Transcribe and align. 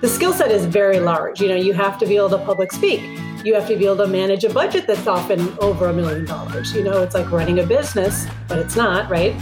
the 0.00 0.08
skill 0.08 0.32
set 0.32 0.52
is 0.52 0.64
very 0.64 1.00
large. 1.00 1.40
You 1.40 1.48
know, 1.48 1.56
you 1.56 1.72
have 1.72 1.98
to 1.98 2.06
be 2.06 2.16
able 2.16 2.28
to 2.30 2.38
public 2.38 2.72
speak. 2.72 3.00
You 3.44 3.54
have 3.54 3.66
to 3.66 3.76
be 3.76 3.84
able 3.84 3.96
to 3.96 4.06
manage 4.06 4.44
a 4.44 4.50
budget 4.50 4.86
that's 4.86 5.08
often 5.08 5.58
over 5.58 5.88
a 5.88 5.92
million 5.92 6.24
dollars. 6.24 6.72
You 6.72 6.84
know, 6.84 7.02
it's 7.02 7.14
like 7.14 7.30
running 7.32 7.58
a 7.58 7.66
business, 7.66 8.26
but 8.46 8.58
it's 8.58 8.76
not, 8.76 9.10
right? 9.10 9.34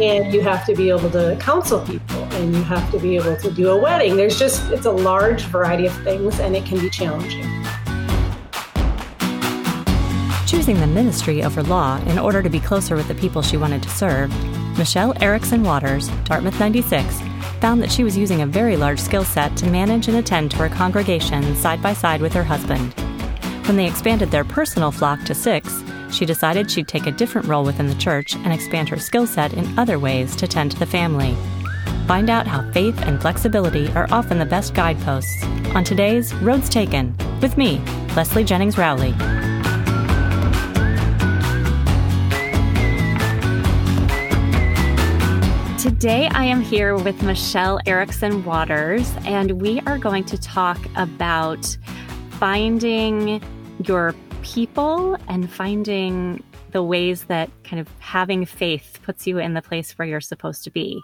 And 0.00 0.32
you 0.32 0.40
have 0.40 0.66
to 0.66 0.74
be 0.74 0.88
able 0.88 1.10
to 1.10 1.36
counsel 1.40 1.80
people 1.80 2.24
and 2.34 2.52
you 2.52 2.62
have 2.64 2.90
to 2.90 2.98
be 2.98 3.14
able 3.14 3.36
to 3.36 3.50
do 3.52 3.70
a 3.70 3.76
wedding. 3.76 4.16
There's 4.16 4.38
just, 4.38 4.68
it's 4.72 4.86
a 4.86 4.90
large 4.90 5.42
variety 5.44 5.86
of 5.86 5.94
things 6.02 6.40
and 6.40 6.56
it 6.56 6.64
can 6.64 6.80
be 6.80 6.90
challenging. 6.90 7.44
Choosing 10.46 10.80
the 10.80 10.86
ministry 10.86 11.44
over 11.44 11.62
law 11.62 11.98
in 12.06 12.18
order 12.18 12.42
to 12.42 12.50
be 12.50 12.58
closer 12.58 12.96
with 12.96 13.06
the 13.06 13.14
people 13.14 13.40
she 13.40 13.56
wanted 13.56 13.82
to 13.84 13.88
serve, 13.88 14.32
Michelle 14.76 15.14
Erickson 15.22 15.62
Waters, 15.62 16.08
Dartmouth 16.24 16.58
96, 16.58 17.20
found 17.62 17.80
that 17.80 17.92
she 17.92 18.02
was 18.02 18.18
using 18.18 18.42
a 18.42 18.46
very 18.46 18.76
large 18.76 18.98
skill 18.98 19.22
set 19.22 19.56
to 19.56 19.70
manage 19.70 20.08
and 20.08 20.16
attend 20.16 20.50
to 20.50 20.56
her 20.56 20.68
congregation 20.68 21.54
side 21.54 21.80
by 21.80 21.92
side 21.92 22.20
with 22.20 22.32
her 22.32 22.42
husband. 22.42 22.92
When 23.68 23.76
they 23.76 23.86
expanded 23.86 24.32
their 24.32 24.42
personal 24.42 24.90
flock 24.90 25.22
to 25.26 25.34
six, 25.34 25.80
she 26.10 26.26
decided 26.26 26.68
she'd 26.68 26.88
take 26.88 27.06
a 27.06 27.12
different 27.12 27.46
role 27.46 27.62
within 27.62 27.86
the 27.86 27.94
church 27.94 28.34
and 28.34 28.52
expand 28.52 28.88
her 28.88 28.98
skill 28.98 29.28
set 29.28 29.52
in 29.52 29.78
other 29.78 30.00
ways 30.00 30.34
to 30.36 30.48
tend 30.48 30.72
to 30.72 30.78
the 30.80 30.86
family. 30.86 31.36
Find 32.08 32.28
out 32.28 32.48
how 32.48 32.68
faith 32.72 33.00
and 33.02 33.20
flexibility 33.20 33.88
are 33.92 34.08
often 34.10 34.40
the 34.40 34.44
best 34.44 34.74
guideposts 34.74 35.44
on 35.72 35.84
today's 35.84 36.34
Roads 36.34 36.68
Taken 36.68 37.16
with 37.40 37.56
me, 37.56 37.78
Leslie 38.16 38.42
Jennings 38.42 38.76
Rowley. 38.76 39.14
Today, 45.82 46.28
I 46.28 46.44
am 46.44 46.60
here 46.60 46.94
with 46.94 47.24
Michelle 47.24 47.80
Erickson 47.86 48.44
Waters, 48.44 49.12
and 49.24 49.60
we 49.60 49.80
are 49.80 49.98
going 49.98 50.22
to 50.26 50.38
talk 50.38 50.78
about 50.94 51.76
finding 52.30 53.42
your 53.84 54.14
people 54.42 55.16
and 55.26 55.50
finding 55.50 56.40
the 56.70 56.84
ways 56.84 57.24
that 57.24 57.50
kind 57.64 57.80
of 57.80 57.88
having 57.98 58.46
faith 58.46 59.00
puts 59.02 59.26
you 59.26 59.38
in 59.38 59.54
the 59.54 59.60
place 59.60 59.98
where 59.98 60.06
you're 60.06 60.20
supposed 60.20 60.62
to 60.62 60.70
be. 60.70 61.02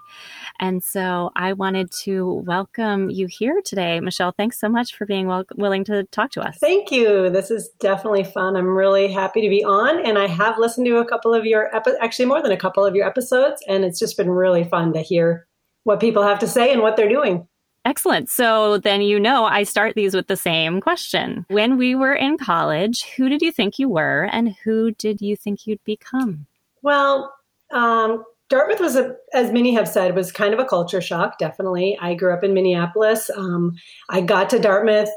And 0.59 0.83
so 0.83 1.31
I 1.35 1.53
wanted 1.53 1.91
to 2.03 2.43
welcome 2.45 3.09
you 3.09 3.27
here 3.27 3.61
today. 3.63 3.99
Michelle, 3.99 4.33
thanks 4.33 4.59
so 4.59 4.67
much 4.67 4.95
for 4.95 5.05
being 5.05 5.27
wel- 5.27 5.45
willing 5.55 5.83
to 5.85 6.03
talk 6.05 6.31
to 6.31 6.41
us. 6.41 6.57
Thank 6.59 6.91
you. 6.91 7.29
This 7.29 7.49
is 7.49 7.69
definitely 7.79 8.25
fun. 8.25 8.55
I'm 8.55 8.67
really 8.67 9.11
happy 9.11 9.41
to 9.41 9.49
be 9.49 9.63
on. 9.63 10.05
And 10.05 10.17
I 10.17 10.27
have 10.27 10.57
listened 10.57 10.85
to 10.87 10.97
a 10.97 11.05
couple 11.05 11.33
of 11.33 11.45
your, 11.45 11.73
epi- 11.75 11.91
actually 12.01 12.25
more 12.25 12.41
than 12.41 12.51
a 12.51 12.57
couple 12.57 12.85
of 12.85 12.95
your 12.95 13.07
episodes. 13.07 13.63
And 13.67 13.85
it's 13.85 13.99
just 13.99 14.17
been 14.17 14.29
really 14.29 14.65
fun 14.65 14.93
to 14.93 15.01
hear 15.01 15.47
what 15.83 15.99
people 15.99 16.23
have 16.23 16.39
to 16.39 16.47
say 16.47 16.73
and 16.73 16.81
what 16.81 16.97
they're 16.97 17.09
doing. 17.09 17.47
Excellent. 17.85 18.29
So 18.29 18.77
then 18.77 19.01
you 19.01 19.19
know 19.19 19.45
I 19.45 19.63
start 19.63 19.95
these 19.95 20.13
with 20.13 20.27
the 20.27 20.35
same 20.35 20.81
question. 20.81 21.45
When 21.49 21.77
we 21.77 21.95
were 21.95 22.13
in 22.13 22.37
college, 22.37 23.03
who 23.15 23.29
did 23.29 23.41
you 23.41 23.51
think 23.51 23.79
you 23.79 23.87
were 23.87 24.27
and 24.31 24.55
who 24.63 24.91
did 24.91 25.21
you 25.21 25.35
think 25.35 25.65
you'd 25.65 25.83
become? 25.85 26.45
Well, 26.81 27.33
um, 27.71 28.25
Dartmouth 28.49 28.79
was, 28.79 28.95
a, 28.95 29.15
as 29.33 29.51
many 29.51 29.73
have 29.73 29.87
said, 29.87 30.15
was 30.15 30.31
kind 30.31 30.53
of 30.53 30.59
a 30.59 30.65
culture 30.65 31.01
shock, 31.01 31.37
definitely. 31.37 31.97
I 32.01 32.15
grew 32.15 32.33
up 32.33 32.43
in 32.43 32.53
Minneapolis. 32.53 33.29
Um, 33.35 33.73
I 34.09 34.21
got 34.21 34.49
to 34.49 34.59
Dartmouth 34.59 35.09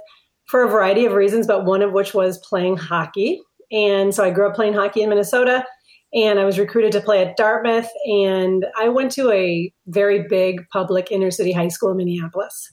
for 0.46 0.62
a 0.62 0.68
variety 0.68 1.06
of 1.06 1.12
reasons, 1.12 1.46
but 1.46 1.64
one 1.64 1.80
of 1.80 1.92
which 1.92 2.12
was 2.12 2.38
playing 2.38 2.76
hockey. 2.76 3.40
And 3.70 4.14
so 4.14 4.22
I 4.22 4.30
grew 4.30 4.46
up 4.46 4.54
playing 4.54 4.74
hockey 4.74 5.00
in 5.00 5.08
Minnesota 5.08 5.64
and 6.14 6.38
I 6.38 6.44
was 6.44 6.58
recruited 6.58 6.92
to 6.92 7.00
play 7.00 7.24
at 7.24 7.36
Dartmouth. 7.38 7.88
And 8.04 8.66
I 8.78 8.88
went 8.88 9.12
to 9.12 9.30
a 9.30 9.72
very 9.86 10.26
big 10.28 10.68
public 10.70 11.10
inner 11.10 11.30
city 11.30 11.52
high 11.52 11.68
school 11.68 11.90
in 11.90 11.96
Minneapolis. 11.96 12.70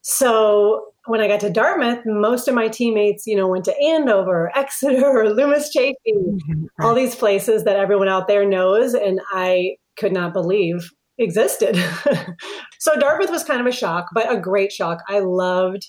So 0.00 0.86
when 1.04 1.20
I 1.20 1.28
got 1.28 1.40
to 1.40 1.50
Dartmouth, 1.50 2.00
most 2.06 2.48
of 2.48 2.54
my 2.54 2.68
teammates, 2.68 3.26
you 3.26 3.36
know, 3.36 3.48
went 3.48 3.66
to 3.66 3.78
Andover, 3.78 4.50
Exeter, 4.56 5.34
Loomis 5.34 5.70
Chaffee, 5.70 5.96
mm-hmm. 6.08 6.64
all 6.80 6.94
these 6.94 7.14
places 7.14 7.64
that 7.64 7.76
everyone 7.76 8.08
out 8.08 8.26
there 8.26 8.46
knows, 8.46 8.94
and 8.94 9.20
I 9.32 9.76
could 9.98 10.12
not 10.12 10.32
believe 10.32 10.90
existed. 11.18 11.76
so 12.78 12.98
Dartmouth 12.98 13.30
was 13.30 13.44
kind 13.44 13.60
of 13.60 13.66
a 13.66 13.72
shock, 13.72 14.06
but 14.14 14.32
a 14.32 14.40
great 14.40 14.72
shock. 14.72 15.02
I 15.08 15.18
loved, 15.20 15.86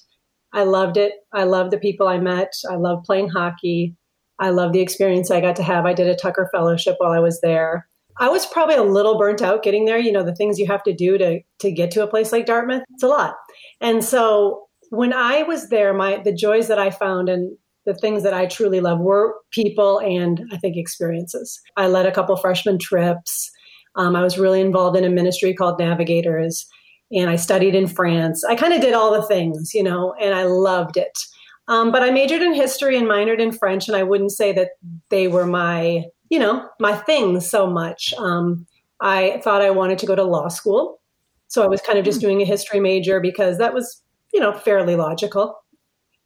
I 0.53 0.64
loved 0.64 0.97
it. 0.97 1.14
I 1.34 1.44
loved 1.44 1.72
the 1.72 1.78
people 1.78 2.08
I 2.08 2.18
met. 2.18 2.53
I 2.69 2.75
loved 2.75 3.06
playing 3.06 3.30
hockey. 3.30 3.96
I 4.40 4.50
loved 4.50 4.74
the 4.74 4.81
experience 4.81 5.30
I 5.30 5.42
got 5.42 5.56
to 5.58 5.64
have. 5.64 5.86
I 5.86 5.94
did 5.94 6.08
a 6.08 6.16
Tucker 6.16 6.50
Fellowship 6.52 6.96
while 6.98 7.12
I 7.12 7.19
was 7.19 7.42
there. 7.42 7.88
I 8.19 8.30
was 8.30 8.46
probably 8.46 8.75
a 8.75 8.84
little 8.84 9.18
burnt 9.18 9.42
out 9.42 9.64
getting 9.64 9.86
there. 9.86 9.98
You 9.98 10.12
know, 10.12 10.24
the 10.24 10.36
things 10.36 10.59
you 10.59 10.68
have 10.68 10.84
to 10.84 10.94
do 10.94 11.18
to 11.18 11.40
to 11.59 11.72
get 11.72 11.92
to 11.92 12.03
a 12.03 12.08
place 12.08 12.31
like 12.31 12.46
Dartmouth, 12.46 12.84
it's 12.94 13.03
a 13.03 13.08
lot. 13.08 13.36
And 13.80 14.03
so 14.03 14.66
when 14.90 15.14
I 15.14 15.44
was 15.44 15.69
there, 15.69 15.94
my 15.94 16.22
the 16.24 16.34
joys 16.34 16.68
that 16.68 16.80
I 16.80 16.90
found 16.90 17.30
and 17.30 17.58
the 17.86 17.94
things 17.94 18.24
that 18.24 18.34
I 18.34 18.46
truly 18.46 18.81
love 18.81 19.00
were 19.00 19.36
people 19.52 20.00
and 20.00 20.42
I 20.52 20.58
think 20.58 20.75
experiences. 20.75 21.59
I 21.78 21.88
led 21.88 22.06
a 22.06 22.12
couple 22.12 22.36
freshman 22.36 22.78
trips. 22.78 23.52
Um, 23.95 24.16
I 24.16 24.23
was 24.23 24.38
really 24.38 24.61
involved 24.61 24.97
in 24.97 25.03
a 25.03 25.09
ministry 25.09 25.53
called 25.53 25.79
Navigators, 25.79 26.66
and 27.11 27.29
I 27.29 27.35
studied 27.35 27.75
in 27.75 27.88
France. 27.88 28.44
I 28.44 28.55
kind 28.55 28.73
of 28.73 28.81
did 28.81 28.94
all 28.94 29.11
the 29.11 29.27
things, 29.27 29.73
you 29.73 29.83
know, 29.83 30.13
and 30.19 30.33
I 30.33 30.44
loved 30.44 30.97
it. 30.97 31.17
Um, 31.67 31.91
but 31.91 32.01
I 32.01 32.09
majored 32.09 32.41
in 32.41 32.53
history 32.53 32.97
and 32.97 33.07
minored 33.07 33.39
in 33.39 33.51
French, 33.51 33.88
and 33.88 33.95
I 33.95 34.03
wouldn't 34.03 34.31
say 34.31 34.51
that 34.53 34.69
they 35.09 35.27
were 35.27 35.45
my, 35.45 36.03
you 36.29 36.39
know, 36.39 36.67
my 36.79 36.95
things 36.95 37.50
so 37.50 37.67
much. 37.67 38.13
Um, 38.17 38.66
I 39.01 39.39
thought 39.44 39.61
I 39.61 39.69
wanted 39.69 40.00
to 40.00 40.06
go 40.06 40.16
to 40.16 40.23
law 40.23 40.47
school, 40.47 41.00
so 41.47 41.63
I 41.63 41.67
was 41.67 41.81
kind 41.81 42.00
of 42.00 42.06
just 42.06 42.19
hmm. 42.19 42.27
doing 42.27 42.41
a 42.41 42.45
history 42.45 42.79
major 42.79 43.19
because 43.19 43.57
that 43.59 43.73
was, 43.73 44.01
you 44.33 44.39
know, 44.39 44.53
fairly 44.53 44.95
logical. 44.95 45.56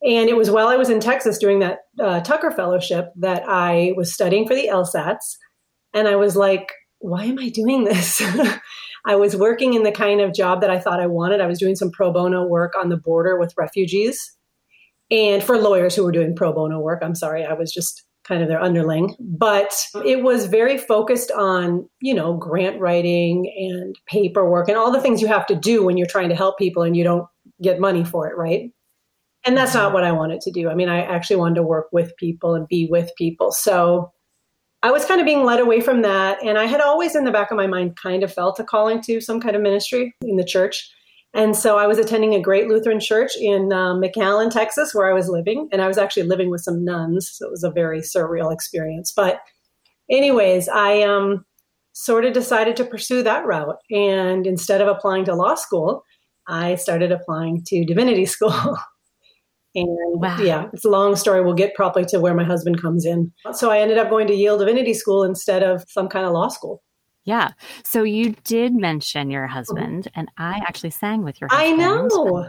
And 0.01 0.29
it 0.29 0.35
was 0.35 0.49
while 0.51 0.67
I 0.67 0.75
was 0.75 0.89
in 0.89 0.99
Texas 0.99 1.37
doing 1.37 1.59
that 1.59 1.79
uh, 1.99 2.19
Tucker 2.21 2.51
Fellowship 2.51 3.11
that 3.17 3.43
I 3.47 3.93
was 3.95 4.13
studying 4.13 4.47
for 4.47 4.55
the 4.55 4.67
LSATs, 4.67 5.37
and 5.93 6.07
I 6.07 6.15
was 6.15 6.35
like, 6.35 6.71
why 7.03 7.25
am 7.25 7.37
I 7.37 7.49
doing 7.49 7.83
this? 7.83 8.21
I 9.05 9.15
was 9.15 9.35
working 9.35 9.73
in 9.73 9.83
the 9.83 9.91
kind 9.91 10.21
of 10.21 10.33
job 10.33 10.61
that 10.61 10.69
I 10.69 10.79
thought 10.79 11.01
I 11.01 11.07
wanted. 11.07 11.41
I 11.41 11.47
was 11.47 11.59
doing 11.59 11.75
some 11.75 11.91
pro 11.91 12.11
bono 12.11 12.47
work 12.47 12.73
on 12.79 12.87
the 12.87 12.97
border 12.97 13.37
with 13.37 13.53
refugees 13.57 14.35
and 15.11 15.43
for 15.43 15.57
lawyers 15.57 15.95
who 15.95 16.05
were 16.05 16.13
doing 16.13 16.33
pro 16.33 16.53
bono 16.53 16.79
work. 16.79 17.01
I'm 17.03 17.13
sorry, 17.13 17.45
I 17.45 17.53
was 17.53 17.73
just 17.73 18.05
kind 18.23 18.41
of 18.41 18.47
their 18.47 18.61
underling, 18.61 19.13
but 19.19 19.73
it 20.05 20.23
was 20.23 20.45
very 20.45 20.77
focused 20.77 21.29
on, 21.31 21.89
you 22.01 22.13
know, 22.13 22.37
grant 22.37 22.79
writing 22.79 23.51
and 23.57 23.97
paperwork 24.07 24.69
and 24.69 24.77
all 24.77 24.93
the 24.93 25.01
things 25.01 25.21
you 25.21 25.27
have 25.27 25.45
to 25.47 25.55
do 25.55 25.83
when 25.83 25.97
you're 25.97 26.07
trying 26.07 26.29
to 26.29 26.35
help 26.35 26.57
people 26.57 26.83
and 26.83 26.95
you 26.95 27.03
don't 27.03 27.27
get 27.61 27.81
money 27.81 28.05
for 28.05 28.29
it, 28.29 28.37
right? 28.37 28.71
And 29.45 29.57
that's 29.57 29.73
not 29.73 29.87
mm-hmm. 29.87 29.95
what 29.95 30.03
I 30.05 30.13
wanted 30.13 30.39
to 30.41 30.51
do. 30.51 30.69
I 30.69 30.75
mean, 30.75 30.87
I 30.87 31.01
actually 31.01 31.35
wanted 31.35 31.55
to 31.55 31.63
work 31.63 31.87
with 31.91 32.15
people 32.15 32.55
and 32.55 32.65
be 32.65 32.87
with 32.89 33.11
people. 33.17 33.51
So 33.51 34.12
I 34.83 34.91
was 34.91 35.05
kind 35.05 35.21
of 35.21 35.25
being 35.25 35.45
led 35.45 35.61
away 35.61 35.79
from 35.79 36.01
that. 36.01 36.43
And 36.43 36.57
I 36.57 36.65
had 36.65 36.81
always 36.81 37.15
in 37.15 37.23
the 37.23 37.31
back 37.31 37.51
of 37.51 37.57
my 37.57 37.67
mind 37.67 37.95
kind 37.95 38.21
of 38.21 38.33
felt 38.33 38.59
a 38.59 38.65
calling 38.65 39.01
to 39.03 39.21
some 39.21 39.39
kind 39.39 39.55
of 39.55 39.61
ministry 39.61 40.13
in 40.21 40.35
the 40.35 40.43
church. 40.43 40.91
And 41.33 41.55
so 41.55 41.77
I 41.77 41.87
was 41.87 41.97
attending 41.97 42.35
a 42.35 42.41
great 42.41 42.67
Lutheran 42.67 42.99
church 42.99 43.31
in 43.39 43.71
um, 43.71 44.01
McAllen, 44.01 44.51
Texas, 44.51 44.93
where 44.93 45.09
I 45.09 45.13
was 45.13 45.29
living. 45.29 45.69
And 45.71 45.81
I 45.81 45.87
was 45.87 45.97
actually 45.97 46.23
living 46.23 46.51
with 46.51 46.61
some 46.61 46.83
nuns. 46.83 47.31
So 47.31 47.47
it 47.47 47.51
was 47.51 47.63
a 47.63 47.71
very 47.71 48.01
surreal 48.01 48.53
experience. 48.53 49.11
But, 49.15 49.39
anyways, 50.11 50.67
I 50.67 51.01
um, 51.01 51.45
sort 51.93 52.25
of 52.25 52.33
decided 52.33 52.75
to 52.75 52.85
pursue 52.85 53.23
that 53.23 53.45
route. 53.45 53.77
And 53.89 54.45
instead 54.45 54.81
of 54.81 54.89
applying 54.89 55.23
to 55.25 55.33
law 55.33 55.55
school, 55.55 56.03
I 56.47 56.75
started 56.75 57.11
applying 57.11 57.63
to 57.67 57.85
divinity 57.85 58.25
school. 58.27 58.77
And 59.75 60.21
wow. 60.21 60.37
yeah, 60.39 60.69
it's 60.73 60.85
a 60.85 60.89
long 60.89 61.15
story. 61.15 61.43
We'll 61.43 61.53
get 61.53 61.73
probably 61.75 62.05
to 62.05 62.19
where 62.19 62.33
my 62.33 62.43
husband 62.43 62.81
comes 62.81 63.05
in. 63.05 63.31
So 63.53 63.71
I 63.71 63.79
ended 63.79 63.97
up 63.97 64.09
going 64.09 64.27
to 64.27 64.33
Yale 64.33 64.57
Divinity 64.57 64.93
School 64.93 65.23
instead 65.23 65.63
of 65.63 65.83
some 65.89 66.07
kind 66.09 66.25
of 66.25 66.33
law 66.33 66.47
school. 66.49 66.83
Yeah. 67.25 67.51
So 67.83 68.03
you 68.03 68.35
did 68.43 68.75
mention 68.75 69.29
your 69.31 69.43
mm-hmm. 69.43 69.53
husband, 69.53 70.07
and 70.13 70.29
I 70.37 70.61
actually 70.67 70.91
sang 70.91 71.23
with 71.23 71.39
your 71.39 71.49
husband. 71.51 71.81
I 71.81 71.85
know. 71.85 72.07
So 72.09 72.45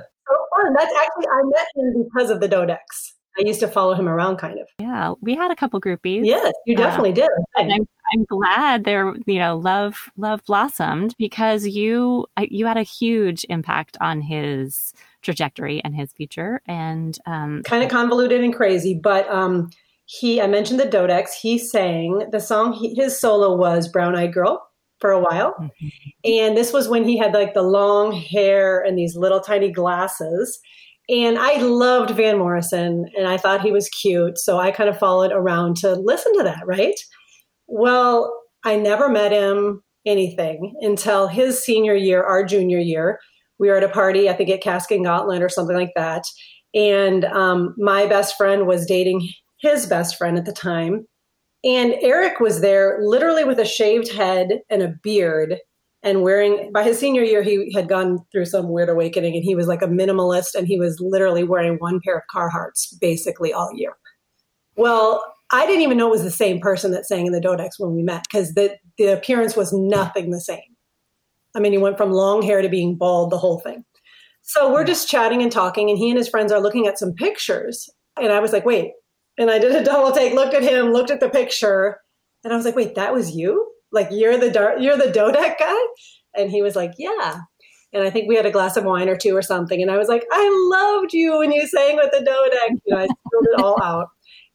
fun. 0.64 0.74
That's 0.74 0.94
actually, 0.94 1.28
I 1.28 1.42
met 1.44 1.66
him 1.76 2.04
because 2.04 2.30
of 2.30 2.40
the 2.40 2.48
Dodecs. 2.48 3.12
I 3.36 3.42
used 3.42 3.60
to 3.60 3.68
follow 3.68 3.94
him 3.94 4.08
around 4.08 4.36
kind 4.36 4.60
of. 4.60 4.68
Yeah. 4.78 5.14
We 5.20 5.34
had 5.34 5.50
a 5.50 5.56
couple 5.56 5.80
groupies. 5.80 6.24
Yes, 6.24 6.54
you 6.66 6.76
uh, 6.76 6.78
definitely 6.78 7.10
uh, 7.10 7.26
did. 7.26 7.30
And 7.56 7.72
I'm, 7.72 7.88
I'm 8.12 8.24
glad 8.26 8.84
there, 8.84 9.12
you 9.26 9.40
know, 9.40 9.56
love, 9.56 9.96
love 10.16 10.44
blossomed 10.46 11.16
because 11.18 11.66
you, 11.66 12.26
you 12.38 12.66
had 12.66 12.76
a 12.76 12.82
huge 12.82 13.44
impact 13.48 13.96
on 14.00 14.20
his 14.20 14.92
trajectory 15.24 15.82
and 15.82 15.96
his 15.96 16.12
future. 16.12 16.60
And 16.66 17.18
um, 17.26 17.62
kind 17.64 17.82
of 17.82 17.90
convoluted 17.90 18.42
and 18.42 18.54
crazy, 18.54 18.94
but, 18.94 19.28
um, 19.28 19.70
he 20.06 20.40
i 20.40 20.46
mentioned 20.46 20.80
the 20.80 20.84
dodecs. 20.84 21.32
He 21.32 21.58
sang 21.58 22.28
the 22.30 22.40
song. 22.40 22.72
He, 22.72 22.94
his 22.94 23.18
solo 23.18 23.56
was 23.56 23.88
brown 23.88 24.16
eyed 24.16 24.32
girl 24.32 24.66
for 25.00 25.10
a 25.10 25.20
while. 25.20 25.54
Mm-hmm. 25.60 25.86
and 26.24 26.56
this 26.56 26.72
was 26.72 26.88
when 26.88 27.04
he 27.04 27.16
had 27.16 27.34
like 27.34 27.54
the 27.54 27.62
long 27.62 28.12
hair 28.12 28.80
and 28.80 28.98
these 28.98 29.16
little 29.16 29.40
tiny 29.40 29.70
glasses. 29.70 30.58
And 31.08 31.38
i 31.38 31.56
loved 31.56 32.10
van 32.10 32.38
morrison 32.38 33.06
and 33.16 33.26
i 33.28 33.36
thought 33.36 33.60
he 33.60 33.72
was 33.72 33.90
cute 33.90 34.38
so 34.38 34.58
i 34.58 34.70
kind 34.70 34.88
of 34.88 34.98
followed 34.98 35.32
around 35.32 35.76
to 35.78 35.92
listen 35.92 36.36
to 36.38 36.44
that 36.44 36.66
right? 36.66 36.98
Well 37.66 38.42
i 38.64 38.76
never 38.76 39.08
met 39.08 39.32
him 39.32 39.82
anything 40.06 40.74
until 40.80 41.28
his 41.28 41.62
senior 41.62 41.94
year 41.94 42.22
our 42.22 42.44
junior 42.44 42.78
year 42.78 43.20
we 43.58 43.68
were 43.68 43.76
at 43.76 43.84
a 43.84 43.88
party, 43.88 44.28
I 44.28 44.32
think 44.34 44.50
at 44.50 44.62
Cask 44.62 44.90
and 44.90 45.04
Gauntlet 45.04 45.42
or 45.42 45.48
something 45.48 45.76
like 45.76 45.92
that. 45.96 46.24
And 46.74 47.24
um, 47.26 47.74
my 47.78 48.06
best 48.06 48.36
friend 48.36 48.66
was 48.66 48.86
dating 48.86 49.28
his 49.60 49.86
best 49.86 50.16
friend 50.16 50.36
at 50.36 50.44
the 50.44 50.52
time. 50.52 51.06
And 51.62 51.94
Eric 52.00 52.40
was 52.40 52.60
there 52.60 52.98
literally 53.00 53.44
with 53.44 53.58
a 53.58 53.64
shaved 53.64 54.12
head 54.12 54.60
and 54.68 54.82
a 54.82 54.94
beard 55.02 55.58
and 56.04 56.20
wearing, 56.20 56.70
by 56.70 56.82
his 56.82 56.98
senior 56.98 57.22
year, 57.22 57.42
he 57.42 57.72
had 57.72 57.88
gone 57.88 58.18
through 58.30 58.44
some 58.44 58.68
weird 58.68 58.90
awakening 58.90 59.34
and 59.34 59.42
he 59.42 59.54
was 59.54 59.66
like 59.66 59.80
a 59.80 59.86
minimalist 59.86 60.54
and 60.54 60.68
he 60.68 60.78
was 60.78 61.00
literally 61.00 61.44
wearing 61.44 61.76
one 61.76 61.98
pair 62.04 62.18
of 62.18 62.22
Carhartts 62.32 62.92
basically 63.00 63.54
all 63.54 63.70
year. 63.74 63.94
Well, 64.76 65.24
I 65.50 65.66
didn't 65.66 65.80
even 65.80 65.96
know 65.96 66.08
it 66.08 66.10
was 66.10 66.22
the 66.22 66.30
same 66.30 66.60
person 66.60 66.90
that 66.92 67.06
sang 67.06 67.26
in 67.26 67.32
the 67.32 67.40
Dodecs 67.40 67.78
when 67.78 67.94
we 67.94 68.02
met 68.02 68.24
because 68.30 68.52
the, 68.52 68.76
the 68.98 69.06
appearance 69.06 69.56
was 69.56 69.72
nothing 69.72 70.30
the 70.30 70.40
same. 70.40 70.73
I 71.54 71.60
mean, 71.60 71.72
he 71.72 71.78
went 71.78 71.96
from 71.96 72.12
long 72.12 72.42
hair 72.42 72.62
to 72.62 72.68
being 72.68 72.96
bald, 72.96 73.30
the 73.30 73.38
whole 73.38 73.60
thing. 73.60 73.84
So 74.42 74.72
we're 74.72 74.84
just 74.84 75.08
chatting 75.08 75.42
and 75.42 75.50
talking, 75.50 75.88
and 75.88 75.98
he 75.98 76.10
and 76.10 76.18
his 76.18 76.28
friends 76.28 76.52
are 76.52 76.60
looking 76.60 76.86
at 76.86 76.98
some 76.98 77.12
pictures. 77.12 77.88
And 78.20 78.32
I 78.32 78.40
was 78.40 78.52
like, 78.52 78.64
wait. 78.64 78.92
And 79.38 79.50
I 79.50 79.58
did 79.58 79.74
a 79.74 79.82
double 79.82 80.12
take, 80.12 80.34
looked 80.34 80.54
at 80.54 80.62
him, 80.62 80.92
looked 80.92 81.10
at 81.10 81.20
the 81.20 81.30
picture, 81.30 81.98
and 82.44 82.52
I 82.52 82.56
was 82.56 82.64
like, 82.64 82.76
wait, 82.76 82.94
that 82.94 83.14
was 83.14 83.34
you? 83.34 83.70
Like 83.90 84.08
you're 84.10 84.36
the 84.36 84.50
dar- 84.50 84.78
you're 84.78 84.96
the 84.96 85.12
Dodec 85.12 85.58
guy? 85.58 85.80
And 86.36 86.50
he 86.50 86.62
was 86.62 86.76
like, 86.76 86.92
yeah. 86.98 87.40
And 87.92 88.02
I 88.02 88.10
think 88.10 88.28
we 88.28 88.36
had 88.36 88.46
a 88.46 88.50
glass 88.50 88.76
of 88.76 88.84
wine 88.84 89.08
or 89.08 89.16
two 89.16 89.36
or 89.36 89.42
something. 89.42 89.80
And 89.80 89.90
I 89.90 89.96
was 89.96 90.08
like, 90.08 90.24
I 90.32 90.68
loved 90.70 91.14
you 91.14 91.38
when 91.38 91.52
you 91.52 91.66
sang 91.66 91.96
with 91.96 92.10
the 92.10 92.18
Dodec. 92.18 92.80
You 92.84 92.94
know, 92.94 92.98
I 92.98 93.04
spilled 93.04 93.46
it 93.52 93.60
all 93.60 93.82
out 93.82 94.08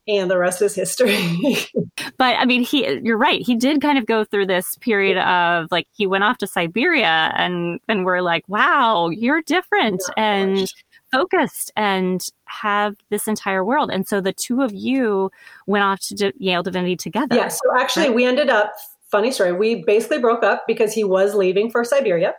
and 0.10 0.30
the 0.30 0.38
rest 0.38 0.62
is 0.62 0.74
history. 0.74 1.18
but 2.18 2.36
I 2.36 2.46
mean, 2.46 2.64
he, 2.64 3.00
you're 3.04 3.18
right. 3.18 3.42
He 3.42 3.56
did 3.56 3.82
kind 3.82 3.98
of 3.98 4.06
go 4.06 4.24
through 4.24 4.48
this 4.48 4.76
period 4.78 5.18
of 5.18 5.68
like, 5.72 5.88
he 5.92 6.08
went 6.08 6.24
off 6.24 6.40
to 6.40 6.48
Siberia 6.48 7.32
and, 7.36 7.80
and 7.88 8.06
we're 8.06 8.22
like, 8.22 8.44
wow, 8.48 9.10
you're 9.10 9.42
different 9.44 10.02
yeah, 10.18 10.24
and 10.24 10.74
focused 11.12 11.72
and 11.76 12.26
have 12.46 12.96
this 13.10 13.28
entire 13.28 13.64
world. 13.64 13.92
And 13.92 14.08
so 14.08 14.20
the 14.20 14.34
two 14.34 14.62
of 14.62 14.74
you 14.74 15.32
went 15.68 15.84
off 15.84 16.00
to 16.08 16.16
D- 16.16 16.34
Yale 16.38 16.64
Divinity 16.64 16.96
together. 16.96 17.36
Yeah. 17.36 17.50
So 17.50 17.62
actually, 17.78 18.08
right? 18.08 18.16
we 18.16 18.26
ended 18.26 18.50
up, 18.50 18.74
funny 19.12 19.32
story, 19.32 19.54
we 19.54 19.84
basically 19.84 20.20
broke 20.20 20.44
up 20.44 20.66
because 20.68 20.94
he 20.94 21.04
was 21.04 21.36
leaving 21.36 21.70
for 21.70 21.84
Siberia 21.84 22.34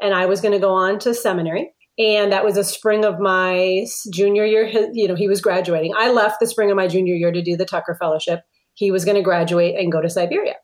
and 0.00 0.14
I 0.14 0.26
was 0.26 0.40
going 0.40 0.52
to 0.52 0.60
go 0.60 0.72
on 0.72 0.98
to 1.00 1.14
seminary 1.14 1.72
and 1.98 2.32
that 2.32 2.44
was 2.44 2.56
a 2.56 2.64
spring 2.64 3.04
of 3.04 3.18
my 3.18 3.86
junior 4.12 4.44
year 4.44 4.66
you 4.92 5.08
know 5.08 5.14
he 5.14 5.28
was 5.28 5.40
graduating. 5.40 5.92
I 5.96 6.10
left 6.10 6.40
the 6.40 6.46
spring 6.46 6.70
of 6.70 6.76
my 6.76 6.88
junior 6.88 7.14
year 7.14 7.32
to 7.32 7.42
do 7.42 7.56
the 7.56 7.64
tucker 7.64 7.96
fellowship. 7.98 8.40
He 8.74 8.90
was 8.90 9.04
going 9.04 9.16
to 9.16 9.22
graduate 9.22 9.74
and 9.76 9.90
go 9.90 10.00
to 10.00 10.10
siberia. 10.10 10.54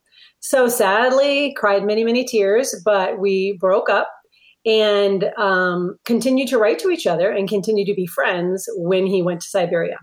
So 0.40 0.68
sadly 0.68 1.54
cried 1.56 1.84
many 1.84 2.04
many 2.04 2.24
tears 2.24 2.74
but 2.84 3.18
we 3.18 3.56
broke 3.60 3.88
up 3.90 4.10
and 4.66 5.24
um, 5.36 5.96
continued 6.04 6.48
to 6.48 6.58
write 6.58 6.78
to 6.78 6.90
each 6.90 7.06
other 7.06 7.30
and 7.30 7.48
continued 7.48 7.86
to 7.86 7.94
be 7.94 8.06
friends 8.06 8.66
when 8.76 9.06
he 9.06 9.22
went 9.22 9.42
to 9.42 9.48
siberia. 9.48 9.98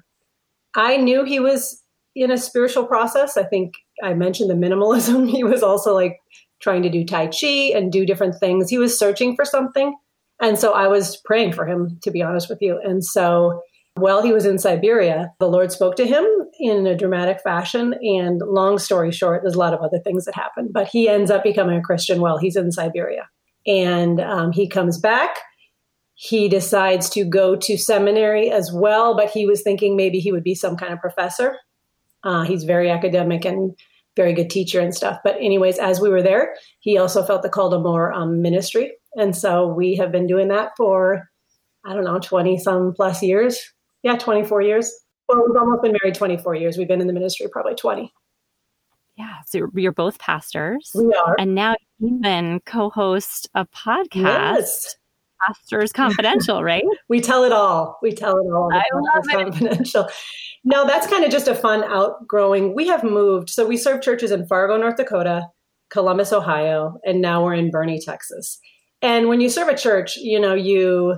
I 0.76 0.98
knew 0.98 1.24
he 1.24 1.40
was 1.40 1.82
in 2.16 2.32
a 2.32 2.38
spiritual 2.38 2.86
process. 2.86 3.38
I 3.38 3.44
think 3.44 3.74
i 4.04 4.14
mentioned 4.14 4.50
the 4.50 4.56
minimalism. 4.56 5.30
He 5.36 5.44
was 5.44 5.64
also 5.64 5.94
like 5.94 6.18
trying 6.62 6.84
to 6.84 6.90
do 6.90 7.04
tai 7.04 7.28
chi 7.28 7.72
and 7.76 7.92
do 7.92 8.06
different 8.06 8.36
things. 8.40 8.70
He 8.70 8.78
was 8.78 8.98
searching 8.98 9.36
for 9.36 9.46
something 9.46 9.96
and 10.42 10.58
so 10.58 10.74
I 10.74 10.88
was 10.88 11.18
praying 11.26 11.54
for 11.54 11.66
him, 11.66 12.00
to 12.02 12.12
be 12.12 12.22
honest 12.22 12.50
with 12.50 12.62
you. 12.62 12.80
And 12.84 13.04
so 13.04 13.62
while 13.96 14.24
he 14.24 14.34
was 14.34 14.46
in 14.46 14.58
Siberia, 14.58 15.32
the 15.40 15.50
Lord 15.50 15.72
spoke 15.72 15.96
to 15.98 16.08
him 16.08 16.26
in 16.60 16.88
a 16.88 16.96
dramatic 16.96 17.42
fashion. 17.42 17.94
And 18.02 18.42
long 18.42 18.78
story 18.80 19.12
short, 19.12 19.42
there's 19.44 19.56
a 19.56 19.60
lot 19.60 19.74
of 19.74 19.82
other 19.82 20.00
things 20.00 20.26
that 20.26 20.36
happened, 20.36 20.70
but 20.74 20.88
he 20.88 21.10
ends 21.10 21.30
up 21.30 21.44
becoming 21.44 21.78
a 21.78 21.82
Christian 21.82 22.22
while 22.22 22.38
he's 22.38 22.56
in 22.56 22.72
Siberia. 22.72 23.30
And 23.68 24.20
um, 24.20 24.52
he 24.52 24.68
comes 24.68 24.98
back. 24.98 25.36
He 26.16 26.48
decides 26.48 27.10
to 27.12 27.24
go 27.26 27.56
to 27.56 27.78
seminary 27.78 28.50
as 28.52 28.72
well, 28.74 29.16
but 29.16 29.30
he 29.30 29.46
was 29.46 29.62
thinking 29.62 29.96
maybe 29.96 30.20
he 30.20 30.32
would 30.32 30.44
be 30.44 30.56
some 30.56 30.78
kind 30.78 30.94
of 30.94 31.00
professor. 31.00 31.58
Uh, 32.24 32.44
he's 32.44 32.64
very 32.64 32.90
academic 32.90 33.44
and 33.44 33.76
very 34.16 34.34
good 34.34 34.50
teacher 34.50 34.80
and 34.80 34.94
stuff. 34.94 35.20
But, 35.24 35.36
anyways, 35.38 35.78
as 35.80 36.00
we 36.00 36.10
were 36.10 36.22
there, 36.22 36.56
he 36.80 36.98
also 36.98 37.24
felt 37.24 37.42
the 37.42 37.50
call 37.50 37.72
to 37.72 37.80
more 37.80 38.14
um, 38.14 38.42
ministry. 38.42 38.92
And 39.16 39.36
so 39.36 39.68
we 39.68 39.96
have 39.96 40.12
been 40.12 40.28
doing 40.28 40.48
that 40.50 40.72
for, 40.78 41.30
I 41.86 41.94
don't 41.94 42.06
know, 42.06 42.20
20 42.20 42.58
some 42.58 42.94
plus 42.94 43.22
years. 43.22 43.60
Yeah, 44.04 44.18
24 44.18 44.62
years. 44.62 44.92
Well, 45.28 45.44
we've 45.48 45.56
almost 45.56 45.84
been 45.84 45.96
married 46.02 46.16
24 46.16 46.56
years. 46.56 46.78
We've 46.78 46.88
been 46.88 47.02
in 47.02 47.08
the 47.08 47.14
ministry 47.14 47.48
probably 47.52 47.76
20. 47.76 48.12
Yeah. 49.18 49.38
So 49.46 49.68
you're 49.76 49.92
both 49.92 50.20
pastors. 50.20 50.92
We 50.96 51.14
are. 51.14 51.36
And 51.38 51.54
now 51.54 51.76
you 52.00 52.20
even 52.20 52.62
co 52.66 52.90
host 52.90 53.50
a 53.54 53.66
podcast. 53.66 54.16
Yes. 54.16 54.96
Pastors 55.46 55.92
Confidential, 55.92 56.64
right? 56.64 56.84
we 57.10 57.20
tell 57.20 57.44
it 57.44 57.52
all. 57.52 57.98
We 58.02 58.12
tell 58.12 58.38
it 58.38 58.52
all. 58.54 58.70
I 58.72 58.84
love 58.94 59.26
it. 59.28 59.52
Confidential. 59.52 60.08
No, 60.64 60.86
that's 60.86 61.08
kind 61.08 61.24
of 61.24 61.32
just 61.32 61.48
a 61.48 61.56
fun 61.56 61.84
outgrowing. 61.84 62.76
We 62.76 62.88
have 62.88 63.04
moved. 63.04 63.50
So 63.50 63.66
we 63.68 63.78
serve 63.78 64.02
churches 64.02 64.32
in 64.32 64.46
Fargo, 64.46 64.78
North 64.78 64.98
Dakota, 64.98 65.48
Columbus, 65.90 66.32
Ohio, 66.32 67.00
and 67.04 67.22
now 67.22 67.44
we're 67.44 67.56
in 67.56 67.72
Boerne, 67.72 68.04
Texas. 68.04 68.60
And 69.02 69.28
when 69.28 69.42
you 69.42 69.50
serve 69.50 69.68
a 69.68 69.78
church, 69.78 70.18
you 70.18 70.40
know, 70.40 70.54
you 70.54 71.18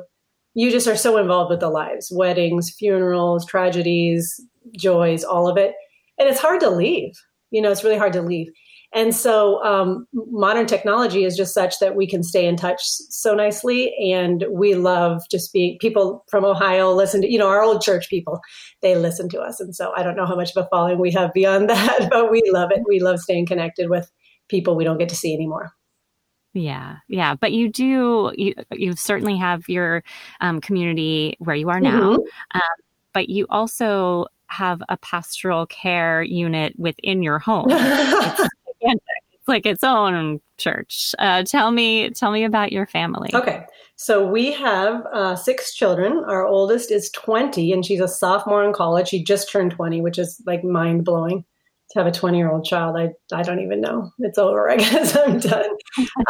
you 0.55 0.69
just 0.69 0.87
are 0.87 0.95
so 0.95 1.17
involved 1.17 1.49
with 1.49 1.59
the 1.59 1.69
lives, 1.69 2.11
weddings, 2.13 2.71
funerals, 2.77 3.45
tragedies, 3.45 4.39
joys, 4.77 5.23
all 5.23 5.47
of 5.47 5.57
it. 5.57 5.73
And 6.19 6.29
it's 6.29 6.39
hard 6.39 6.59
to 6.61 6.69
leave. 6.69 7.11
You 7.49 7.61
know, 7.61 7.71
it's 7.71 7.83
really 7.83 7.97
hard 7.97 8.13
to 8.13 8.21
leave. 8.21 8.47
And 8.93 9.15
so 9.15 9.63
um, 9.63 10.05
modern 10.13 10.67
technology 10.67 11.23
is 11.23 11.35
just 11.35 11.53
such 11.53 11.79
that 11.79 11.95
we 11.95 12.05
can 12.05 12.21
stay 12.21 12.45
in 12.47 12.55
touch 12.55 12.79
so 12.83 13.33
nicely. 13.33 13.91
And 14.13 14.45
we 14.51 14.75
love 14.75 15.23
just 15.31 15.51
being 15.51 15.79
people 15.79 16.23
from 16.29 16.45
Ohio 16.45 16.93
listen 16.93 17.21
to, 17.21 17.31
you 17.31 17.39
know, 17.39 17.47
our 17.47 17.63
old 17.63 17.81
church 17.81 18.07
people, 18.07 18.39
they 18.83 18.95
listen 18.95 19.29
to 19.29 19.41
us. 19.41 19.59
And 19.59 19.75
so 19.75 19.91
I 19.97 20.03
don't 20.03 20.15
know 20.15 20.27
how 20.27 20.35
much 20.35 20.55
of 20.55 20.63
a 20.63 20.69
following 20.69 20.99
we 20.99 21.11
have 21.11 21.33
beyond 21.33 21.69
that, 21.71 22.07
but 22.11 22.29
we 22.29 22.43
love 22.51 22.71
it. 22.71 22.81
We 22.87 22.99
love 22.99 23.19
staying 23.19 23.47
connected 23.47 23.89
with 23.89 24.11
people 24.47 24.75
we 24.75 24.83
don't 24.83 24.99
get 24.99 25.09
to 25.09 25.15
see 25.15 25.33
anymore. 25.33 25.71
Yeah, 26.53 26.97
yeah, 27.07 27.33
but 27.33 27.51
you 27.51 27.69
do 27.69 28.31
you 28.35 28.53
you 28.71 28.95
certainly 28.95 29.37
have 29.37 29.67
your 29.67 30.03
um, 30.39 30.61
community 30.61 31.35
where 31.39 31.55
you 31.55 31.69
are 31.69 31.79
now, 31.79 32.17
mm-hmm. 32.17 32.57
um, 32.57 32.75
but 33.11 33.27
you 33.29 33.47
also 33.49 34.27
have 34.47 34.83
a 34.87 34.97
pastoral 34.97 35.65
care 35.65 36.21
unit 36.21 36.73
within 36.77 37.23
your 37.23 37.39
home. 37.39 37.65
it's, 37.69 38.49
it's 38.81 39.47
like 39.47 39.65
its 39.65 39.83
own 39.83 40.39
church. 40.57 41.15
Uh, 41.17 41.41
tell 41.41 41.71
me, 41.71 42.11
tell 42.11 42.31
me 42.31 42.43
about 42.43 42.71
your 42.71 42.85
family. 42.85 43.31
Okay, 43.33 43.65
so 43.95 44.23
we 44.23 44.51
have 44.51 45.03
uh, 45.11 45.35
six 45.35 45.73
children. 45.73 46.23
Our 46.27 46.45
oldest 46.45 46.91
is 46.91 47.09
twenty, 47.09 47.73
and 47.73 47.83
she's 47.83 47.99
a 47.99 48.07
sophomore 48.07 48.63
in 48.63 48.73
college. 48.73 49.07
She 49.07 49.23
just 49.23 49.51
turned 49.51 49.71
twenty, 49.71 50.01
which 50.01 50.19
is 50.19 50.39
like 50.45 50.63
mind 50.63 51.03
blowing 51.03 51.45
have 51.95 52.07
a 52.07 52.11
20 52.11 52.37
year 52.37 52.51
old 52.51 52.65
child 52.65 52.95
I, 52.97 53.09
I 53.33 53.43
don't 53.43 53.59
even 53.59 53.81
know. 53.81 54.11
It's 54.19 54.37
over 54.37 54.69
i 54.69 54.75
guess. 54.77 55.15
I'm 55.15 55.39
done. 55.39 55.69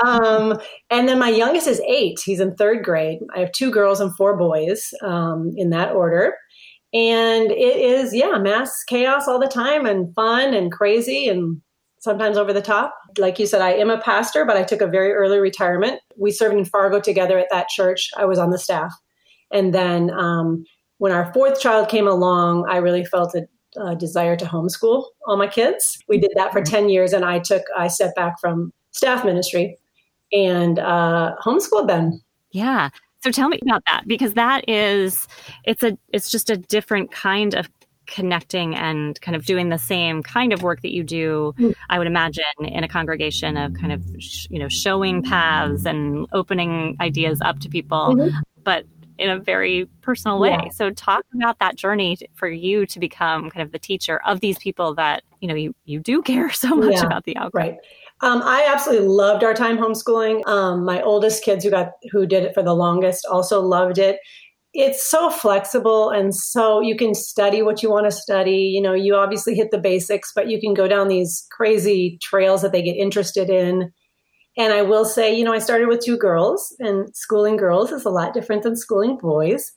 Um, 0.03 0.59
and 0.89 1.07
then 1.07 1.19
my 1.19 1.29
youngest 1.29 1.67
is 1.67 1.81
eight. 1.87 2.19
He's 2.23 2.39
in 2.39 2.55
third 2.55 2.83
grade. 2.83 3.19
I 3.35 3.39
have 3.39 3.51
two 3.51 3.71
girls 3.71 3.99
and 3.99 4.15
four 4.15 4.37
boys 4.37 4.93
um, 5.01 5.51
in 5.55 5.69
that 5.71 5.93
order. 5.93 6.35
And 6.93 7.51
it 7.51 7.77
is 7.77 8.13
yeah 8.13 8.37
mass 8.37 8.71
chaos 8.87 9.27
all 9.27 9.39
the 9.39 9.47
time 9.47 9.85
and 9.85 10.13
fun 10.13 10.53
and 10.53 10.71
crazy 10.71 11.27
and 11.27 11.61
sometimes 11.99 12.37
over 12.37 12.53
the 12.53 12.61
top. 12.61 12.93
Like 13.17 13.39
you 13.39 13.47
said 13.47 13.61
i 13.61 13.71
am 13.71 13.89
a 13.89 14.01
pastor 14.01 14.45
but 14.45 14.57
i 14.57 14.63
took 14.63 14.81
a 14.81 14.87
very 14.87 15.13
early 15.13 15.39
retirement. 15.39 15.99
We 16.17 16.31
served 16.31 16.55
in 16.55 16.65
fargo 16.65 16.99
together 16.99 17.37
at 17.37 17.47
that 17.51 17.69
church. 17.69 18.09
I 18.17 18.25
was 18.25 18.39
on 18.39 18.51
the 18.51 18.59
staff. 18.59 18.93
And 19.51 19.73
then 19.73 20.09
um, 20.11 20.65
when 20.97 21.11
our 21.11 21.31
fourth 21.33 21.59
child 21.59 21.89
came 21.89 22.07
along 22.07 22.65
i 22.69 22.77
really 22.77 23.05
felt 23.05 23.35
it 23.35 23.49
uh, 23.79 23.95
desire 23.95 24.35
to 24.35 24.45
homeschool 24.45 25.05
all 25.25 25.37
my 25.37 25.47
kids. 25.47 25.97
We 26.07 26.17
did 26.17 26.31
that 26.35 26.51
for 26.51 26.61
mm-hmm. 26.61 26.75
10 26.75 26.89
years, 26.89 27.13
and 27.13 27.25
I 27.25 27.39
took, 27.39 27.63
I 27.77 27.87
stepped 27.87 28.15
back 28.15 28.39
from 28.39 28.71
staff 28.91 29.25
ministry 29.25 29.77
and 30.31 30.79
uh, 30.79 31.35
homeschooled 31.43 31.87
them. 31.87 32.21
Yeah. 32.51 32.89
So 33.23 33.31
tell 33.31 33.47
me 33.47 33.59
about 33.61 33.83
that 33.85 34.03
because 34.05 34.33
that 34.33 34.67
is, 34.67 35.27
it's 35.63 35.83
a, 35.83 35.97
it's 36.11 36.29
just 36.29 36.49
a 36.49 36.57
different 36.57 37.11
kind 37.11 37.53
of 37.53 37.69
connecting 38.05 38.75
and 38.75 39.19
kind 39.21 39.35
of 39.35 39.45
doing 39.45 39.69
the 39.69 39.77
same 39.77 40.21
kind 40.21 40.51
of 40.51 40.61
work 40.61 40.81
that 40.81 40.91
you 40.91 41.03
do 41.03 41.53
mm. 41.57 41.73
i 41.89 41.97
would 41.97 42.05
imagine 42.05 42.43
in 42.59 42.83
a 42.83 42.87
congregation 42.87 43.55
of 43.55 43.73
kind 43.75 43.93
of 43.93 44.03
sh- 44.19 44.45
you 44.49 44.59
know 44.59 44.67
showing 44.67 45.23
paths 45.23 45.85
and 45.85 46.27
opening 46.33 46.97
ideas 46.99 47.39
up 47.41 47.59
to 47.59 47.69
people 47.69 48.13
mm-hmm. 48.13 48.37
but 48.63 48.85
in 49.17 49.29
a 49.29 49.39
very 49.39 49.87
personal 50.01 50.39
way. 50.39 50.57
Yeah. 50.63 50.69
So 50.69 50.89
talk 50.89 51.25
about 51.33 51.59
that 51.59 51.75
journey 51.75 52.17
for 52.33 52.47
you 52.47 52.85
to 52.87 52.99
become 52.99 53.49
kind 53.49 53.65
of 53.65 53.71
the 53.71 53.79
teacher 53.79 54.21
of 54.25 54.39
these 54.39 54.57
people 54.57 54.95
that, 54.95 55.23
you 55.39 55.47
know, 55.47 55.55
you, 55.55 55.75
you 55.85 55.99
do 55.99 56.21
care 56.21 56.51
so 56.53 56.75
much 56.75 56.93
yeah, 56.93 57.05
about 57.05 57.23
the 57.25 57.37
outcome. 57.37 57.61
Right. 57.61 57.77
Um, 58.21 58.41
I 58.43 58.65
absolutely 58.67 59.07
loved 59.07 59.43
our 59.43 59.53
time 59.53 59.77
homeschooling. 59.77 60.47
Um, 60.47 60.85
my 60.85 61.01
oldest 61.01 61.43
kids 61.43 61.63
who 61.63 61.71
got 61.71 61.91
who 62.11 62.25
did 62.25 62.43
it 62.43 62.53
for 62.53 62.63
the 62.63 62.75
longest 62.75 63.25
also 63.25 63.61
loved 63.61 63.97
it. 63.97 64.19
It's 64.73 65.05
so 65.05 65.29
flexible 65.29 66.09
and 66.09 66.33
so 66.33 66.81
you 66.81 66.95
can 66.95 67.13
study 67.13 67.61
what 67.61 67.83
you 67.83 67.91
want 67.91 68.05
to 68.05 68.11
study. 68.11 68.71
You 68.73 68.81
know, 68.81 68.93
you 68.93 69.15
obviously 69.15 69.53
hit 69.53 69.71
the 69.71 69.77
basics, 69.77 70.31
but 70.33 70.47
you 70.49 70.59
can 70.59 70.73
go 70.73 70.87
down 70.87 71.09
these 71.09 71.45
crazy 71.51 72.17
trails 72.23 72.61
that 72.63 72.71
they 72.71 72.81
get 72.81 72.95
interested 72.95 73.49
in 73.49 73.91
And 74.57 74.71
I 74.71 74.83
will 74.83 75.05
say, 75.05 75.35
you 75.35 75.43
know, 75.43 75.53
I 75.53 75.59
started 75.59 75.87
with 75.87 76.03
two 76.03 76.17
girls, 76.17 76.75
and 76.79 77.07
schooling 77.15 77.57
girls 77.57 77.91
is 77.91 78.05
a 78.05 78.09
lot 78.09 78.33
different 78.33 78.63
than 78.63 78.75
schooling 78.75 79.17
boys. 79.17 79.71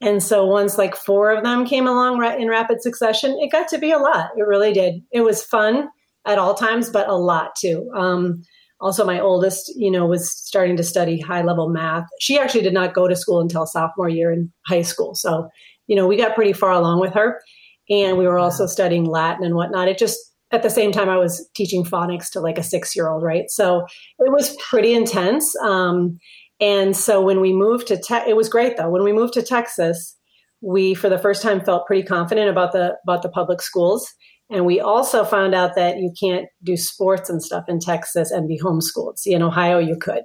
And 0.00 0.22
so 0.22 0.46
once 0.46 0.78
like 0.78 0.96
four 0.96 1.30
of 1.30 1.44
them 1.44 1.64
came 1.64 1.86
along 1.86 2.18
right 2.18 2.40
in 2.40 2.48
rapid 2.48 2.82
succession, 2.82 3.38
it 3.40 3.52
got 3.52 3.68
to 3.68 3.78
be 3.78 3.92
a 3.92 3.98
lot. 3.98 4.30
It 4.36 4.42
really 4.42 4.72
did. 4.72 5.02
It 5.12 5.20
was 5.20 5.44
fun 5.44 5.88
at 6.26 6.38
all 6.38 6.54
times, 6.54 6.90
but 6.90 7.08
a 7.08 7.14
lot 7.14 7.54
too. 7.56 7.88
Um, 7.94 8.42
also, 8.80 9.04
my 9.04 9.20
oldest, 9.20 9.72
you 9.76 9.92
know, 9.92 10.06
was 10.06 10.28
starting 10.28 10.76
to 10.76 10.82
study 10.82 11.20
high 11.20 11.42
level 11.42 11.68
math. 11.68 12.04
She 12.18 12.36
actually 12.36 12.62
did 12.62 12.74
not 12.74 12.94
go 12.94 13.06
to 13.06 13.14
school 13.14 13.40
until 13.40 13.64
sophomore 13.64 14.08
year 14.08 14.32
in 14.32 14.52
high 14.66 14.82
school. 14.82 15.14
So, 15.14 15.48
you 15.86 15.94
know, 15.94 16.08
we 16.08 16.16
got 16.16 16.34
pretty 16.34 16.52
far 16.52 16.72
along 16.72 17.00
with 17.00 17.14
her. 17.14 17.40
And 17.88 18.18
we 18.18 18.26
were 18.26 18.40
also 18.40 18.66
studying 18.66 19.04
Latin 19.04 19.44
and 19.44 19.54
whatnot. 19.54 19.86
It 19.86 19.98
just, 19.98 20.18
at 20.52 20.62
the 20.62 20.70
same 20.70 20.92
time, 20.92 21.08
I 21.08 21.16
was 21.16 21.48
teaching 21.54 21.84
phonics 21.84 22.30
to 22.30 22.40
like 22.40 22.58
a 22.58 22.62
six 22.62 22.94
year 22.94 23.08
old, 23.08 23.22
right? 23.22 23.44
So 23.48 23.86
it 24.18 24.32
was 24.32 24.56
pretty 24.56 24.94
intense. 24.94 25.54
Um, 25.56 26.18
and 26.60 26.96
so 26.96 27.20
when 27.20 27.40
we 27.40 27.52
moved 27.52 27.88
to, 27.88 27.96
te- 27.96 28.28
it 28.28 28.36
was 28.36 28.48
great 28.48 28.76
though. 28.76 28.90
When 28.90 29.02
we 29.02 29.12
moved 29.12 29.34
to 29.34 29.42
Texas, 29.42 30.16
we, 30.60 30.94
for 30.94 31.08
the 31.08 31.18
first 31.18 31.42
time, 31.42 31.60
felt 31.60 31.86
pretty 31.86 32.04
confident 32.04 32.48
about 32.48 32.72
the 32.72 32.96
about 33.02 33.22
the 33.22 33.28
public 33.28 33.60
schools 33.60 34.14
and 34.52 34.66
we 34.66 34.80
also 34.80 35.24
found 35.24 35.54
out 35.54 35.74
that 35.76 35.96
you 35.96 36.12
can't 36.20 36.46
do 36.62 36.76
sports 36.76 37.30
and 37.30 37.42
stuff 37.42 37.64
in 37.68 37.80
Texas 37.80 38.30
and 38.30 38.46
be 38.46 38.60
homeschooled. 38.60 39.18
See, 39.18 39.32
in 39.32 39.42
Ohio, 39.42 39.78
you 39.78 39.96
could. 39.96 40.22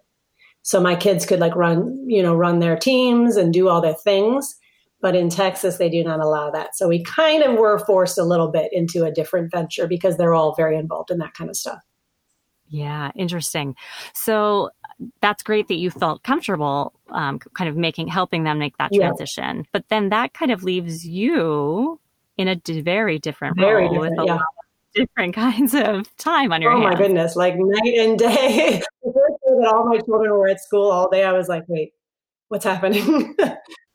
So 0.64 0.82
my 0.82 0.98
kids 0.98 1.26
could 1.26 1.40
like 1.40 1.56
run, 1.56 2.04
you 2.08 2.22
know, 2.22 2.36
run 2.36 2.60
their 2.60 2.76
teams 2.76 3.38
and 3.38 3.54
do 3.54 3.70
all 3.70 3.80
their 3.80 3.94
things. 3.94 4.54
But 5.00 5.16
in 5.16 5.30
Texas, 5.30 5.78
they 5.78 5.90
do 5.90 6.04
not 6.04 6.20
allow 6.20 6.50
that. 6.52 6.76
So 6.76 6.88
we 6.88 7.04
kind 7.04 7.44
of 7.44 7.58
were 7.58 7.80
forced 7.80 8.18
a 8.18 8.24
little 8.24 8.48
bit 8.48 8.74
into 8.74 9.06
a 9.06 9.12
different 9.12 9.52
venture 9.52 9.88
because 9.88 10.18
they're 10.18 10.34
all 10.34 10.56
very 10.56 10.76
involved 10.76 11.12
in 11.12 11.20
that 11.20 11.36
kind 11.36 11.50
of 11.50 11.56
stuff. 11.56 11.80
Yeah, 12.70 13.12
interesting. 13.16 13.76
So 14.14 14.72
that's 15.22 15.44
great 15.44 15.68
that 15.68 15.76
you 15.76 15.92
felt 15.92 16.24
comfortable 16.24 16.94
um, 17.10 17.40
kind 17.40 17.70
of 17.70 17.78
making 17.78 18.08
helping 18.08 18.44
them 18.44 18.60
make 18.60 18.78
that 18.78 18.92
transition. 18.92 19.58
Yeah. 19.58 19.64
But 19.72 19.86
then 19.90 20.10
that 20.10 20.34
kind 20.34 20.52
of 20.52 20.64
leaves 20.64 21.06
you 21.08 22.00
in 22.38 22.48
a 22.48 22.56
d- 22.56 22.82
very 22.82 23.20
different 23.20 23.58
very 23.58 23.84
role 23.84 23.94
different, 23.94 24.18
with 24.18 24.24
a 24.24 24.26
yeah. 24.26 24.34
lot 24.34 24.42
of 24.42 24.94
different 24.94 25.36
kinds 25.36 25.74
of 25.74 26.16
time 26.18 26.52
on 26.52 26.62
your 26.62 26.72
oh 26.72 26.82
hands. 26.82 26.94
my 26.94 27.00
goodness, 27.00 27.36
like 27.36 27.56
night 27.58 27.94
and 28.00 28.20
day. 28.20 28.82
the 29.04 29.14
first 29.14 29.38
day 29.46 29.54
that 29.62 29.72
all 29.74 29.86
my 29.86 30.00
children 30.00 30.32
were 30.32 30.48
at 30.48 30.60
school 30.60 30.92
all 30.92 31.10
day, 31.10 31.24
I 31.24 31.34
was 31.34 31.48
like, 31.48 31.64
wait, 31.68 31.94
what's 32.50 32.66
happening? 32.66 33.36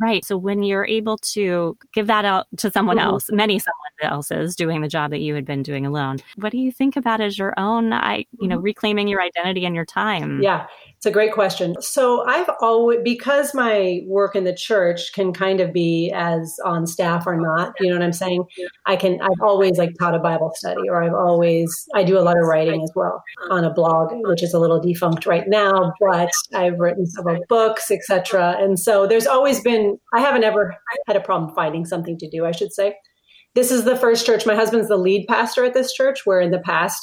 Right. 0.00 0.24
So 0.24 0.36
when 0.38 0.62
you're 0.62 0.86
able 0.86 1.18
to 1.18 1.76
give 1.92 2.06
that 2.06 2.24
out 2.24 2.46
to 2.58 2.70
someone 2.70 2.96
mm-hmm. 2.96 3.06
else, 3.06 3.26
many 3.30 3.58
someone 3.58 4.12
else's 4.12 4.56
doing 4.56 4.80
the 4.80 4.88
job 4.88 5.10
that 5.10 5.20
you 5.20 5.34
had 5.34 5.44
been 5.44 5.62
doing 5.62 5.84
alone, 5.84 6.18
what 6.36 6.52
do 6.52 6.58
you 6.58 6.72
think 6.72 6.96
about 6.96 7.20
as 7.20 7.38
your 7.38 7.52
own, 7.58 7.92
I, 7.92 8.24
you 8.40 8.48
know, 8.48 8.56
mm-hmm. 8.56 8.64
reclaiming 8.64 9.08
your 9.08 9.20
identity 9.20 9.66
and 9.66 9.74
your 9.74 9.84
time? 9.84 10.40
Yeah. 10.42 10.66
It's 10.96 11.06
a 11.06 11.10
great 11.10 11.32
question. 11.32 11.80
So 11.80 12.26
I've 12.26 12.50
always, 12.60 13.00
because 13.02 13.54
my 13.54 14.02
work 14.06 14.36
in 14.36 14.44
the 14.44 14.54
church 14.54 15.14
can 15.14 15.32
kind 15.32 15.60
of 15.60 15.72
be 15.72 16.12
as 16.14 16.58
on 16.64 16.86
staff 16.86 17.26
or 17.26 17.40
not, 17.40 17.72
you 17.80 17.88
know 17.88 17.94
what 17.94 18.02
I'm 18.02 18.12
saying? 18.12 18.44
I 18.84 18.96
can, 18.96 19.18
I've 19.22 19.40
always 19.40 19.78
like 19.78 19.94
taught 19.98 20.14
a 20.14 20.18
Bible 20.18 20.52
study 20.54 20.88
or 20.88 21.02
I've 21.02 21.14
always, 21.14 21.88
I 21.94 22.04
do 22.04 22.18
a 22.18 22.20
lot 22.20 22.36
of 22.36 22.44
writing 22.44 22.82
as 22.82 22.90
well 22.94 23.22
on 23.50 23.64
a 23.64 23.72
blog, 23.72 24.10
which 24.26 24.42
is 24.42 24.52
a 24.52 24.58
little 24.58 24.78
defunct 24.78 25.24
right 25.24 25.48
now, 25.48 25.92
but 26.00 26.30
I've 26.54 26.78
written 26.78 27.06
several 27.06 27.42
books, 27.48 27.90
etc. 27.90 28.56
And 28.58 28.78
so 28.78 29.06
there's 29.06 29.26
always 29.26 29.60
been, 29.60 29.89
I 30.12 30.20
haven't 30.20 30.44
ever 30.44 30.76
had 31.06 31.16
a 31.16 31.20
problem 31.20 31.54
finding 31.54 31.84
something 31.84 32.18
to 32.18 32.28
do, 32.28 32.44
I 32.44 32.52
should 32.52 32.72
say. 32.72 32.96
This 33.54 33.70
is 33.70 33.84
the 33.84 33.96
first 33.96 34.24
church. 34.24 34.46
My 34.46 34.54
husband's 34.54 34.88
the 34.88 34.96
lead 34.96 35.26
pastor 35.26 35.64
at 35.64 35.74
this 35.74 35.92
church, 35.92 36.24
where 36.24 36.40
in 36.40 36.50
the 36.50 36.60
past, 36.60 37.00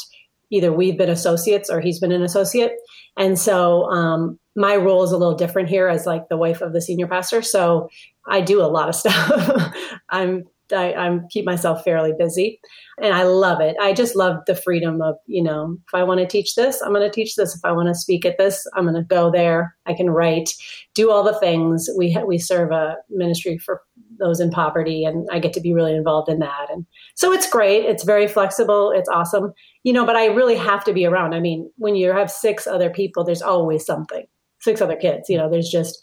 either 0.50 0.72
we've 0.72 0.98
been 0.98 1.10
associates 1.10 1.70
or 1.70 1.82
he's 1.82 2.00
been 2.00 2.12
an 2.12 2.22
associate. 2.22 2.74
And 3.18 3.38
so 3.38 3.84
um, 3.92 4.40
my 4.56 4.76
role 4.76 5.04
is 5.04 5.12
a 5.12 5.18
little 5.18 5.36
different 5.36 5.70
here 5.70 5.88
as 5.88 6.06
like 6.06 6.30
the 6.30 6.38
wife 6.38 6.62
of 6.62 6.74
the 6.74 6.82
senior 6.82 7.08
pastor. 7.08 7.42
So 7.42 7.90
I 8.28 8.42
do 8.42 8.62
a 8.62 8.68
lot 8.68 8.90
of 8.90 8.96
stuff. 8.96 9.74
I'm 10.10 10.46
I, 10.72 10.94
I'm 10.94 11.28
keep 11.30 11.46
myself 11.46 11.84
fairly 11.84 12.14
busy, 12.18 12.60
and 13.02 13.14
I 13.14 13.24
love 13.24 13.62
it. 13.62 13.76
I 13.82 13.94
just 13.94 14.16
love 14.16 14.38
the 14.48 14.56
freedom 14.56 15.02
of 15.02 15.16
you 15.26 15.44
know, 15.44 15.78
if 15.88 15.94
I 15.94 16.04
want 16.04 16.20
to 16.20 16.28
teach 16.28 16.56
this, 16.56 16.82
I'm 16.82 16.94
going 16.94 17.08
to 17.08 17.14
teach 17.14 17.36
this. 17.36 17.56
If 17.56 17.62
I 17.64 17.72
want 17.72 17.88
to 17.88 17.96
speak 17.96 18.26
at 18.26 18.38
this, 18.38 18.66
I'm 18.76 18.84
going 18.84 18.96
to 18.96 19.04
go 19.04 19.32
there. 19.32 19.76
I 19.86 19.94
can 19.94 20.10
write, 20.10 20.50
do 20.94 21.12
all 21.12 21.24
the 21.24 21.40
things. 21.40 21.90
We 21.98 22.12
ha- 22.12 22.26
we 22.26 22.38
serve 22.38 22.72
a 22.72 22.96
ministry 23.10 23.58
for 23.58 23.82
those 24.20 24.40
in 24.40 24.50
poverty, 24.50 25.06
and 25.06 25.28
I 25.32 25.40
get 25.40 25.54
to 25.54 25.62
be 25.62 25.74
really 25.74 25.96
involved 25.96 26.30
in 26.30 26.40
that. 26.40 26.70
And 26.72 26.86
so 27.16 27.32
it's 27.32 27.50
great. 27.50 27.86
It's 27.86 28.04
very 28.04 28.28
flexible. 28.28 28.92
It's 28.92 29.10
awesome 29.10 29.54
you 29.88 29.94
know, 29.94 30.06
but 30.06 30.18
I 30.18 30.26
really 30.26 30.58
have 30.58 30.84
to 30.84 30.92
be 30.92 31.06
around. 31.06 31.34
I 31.34 31.40
mean, 31.40 31.72
when 31.78 31.96
you 31.96 32.12
have 32.12 32.30
six 32.30 32.68
other 32.68 32.90
people, 32.90 33.24
there's 33.24 33.42
always 33.42 33.86
something. 33.86 34.26
Six 34.60 34.82
other 34.82 34.98
kids, 34.98 35.30
you 35.30 35.38
know, 35.38 35.50
there's 35.50 35.70
just 35.70 36.02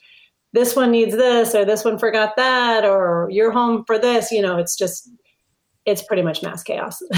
this 0.55 0.77
one 0.77 0.93
needs 0.93 1.15
this 1.17 1.55
or 1.55 1.65
this 1.65 1.85
one 1.85 1.99
forgot 1.99 2.37
that 2.37 2.85
or 2.85 3.29
you're 3.31 3.51
home 3.51 3.85
for 3.85 3.99
this, 3.99 4.31
you 4.31 4.41
know, 4.41 4.57
it's 4.57 4.77
just 4.77 5.11
it's 5.85 6.03
pretty 6.03 6.23
much 6.23 6.43
mass 6.43 6.63
chaos. 6.63 7.03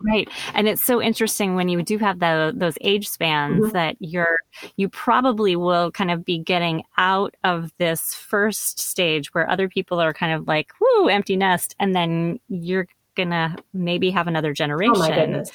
right 0.00 0.28
and 0.54 0.68
it's 0.68 0.84
so 0.84 1.02
interesting 1.02 1.56
when 1.56 1.68
you 1.68 1.82
do 1.82 1.98
have 1.98 2.20
the, 2.20 2.52
those 2.54 2.78
age 2.82 3.08
spans 3.08 3.60
mm-hmm. 3.60 3.72
that 3.72 3.96
you're 3.98 4.38
you 4.76 4.88
probably 4.88 5.56
will 5.56 5.90
kind 5.90 6.08
of 6.08 6.24
be 6.24 6.38
getting 6.38 6.84
out 6.98 7.34
of 7.42 7.72
this 7.78 8.14
first 8.14 8.78
stage 8.78 9.34
where 9.34 9.50
other 9.50 9.68
people 9.68 10.00
are 10.00 10.12
kind 10.12 10.32
of 10.32 10.46
like 10.46 10.70
whoo 10.80 11.08
empty 11.08 11.36
nest 11.36 11.74
and 11.80 11.96
then 11.96 12.38
you're 12.48 12.86
gonna 13.16 13.56
maybe 13.72 14.10
have 14.10 14.28
another 14.28 14.52
generation. 14.52 14.94
Oh 14.96 15.00
my 15.00 15.14
goodness. 15.14 15.50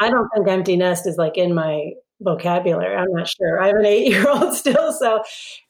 I 0.00 0.10
don't 0.10 0.28
think 0.34 0.46
empty 0.48 0.76
nest 0.76 1.06
is 1.06 1.16
like 1.16 1.36
in 1.36 1.54
my 1.54 1.92
vocabulary. 2.24 2.96
I'm 2.96 3.12
not 3.12 3.28
sure. 3.28 3.62
I 3.62 3.68
have 3.68 3.76
an 3.76 3.86
eight 3.86 4.08
year 4.08 4.28
old 4.28 4.54
still. 4.56 4.92
So 4.92 5.22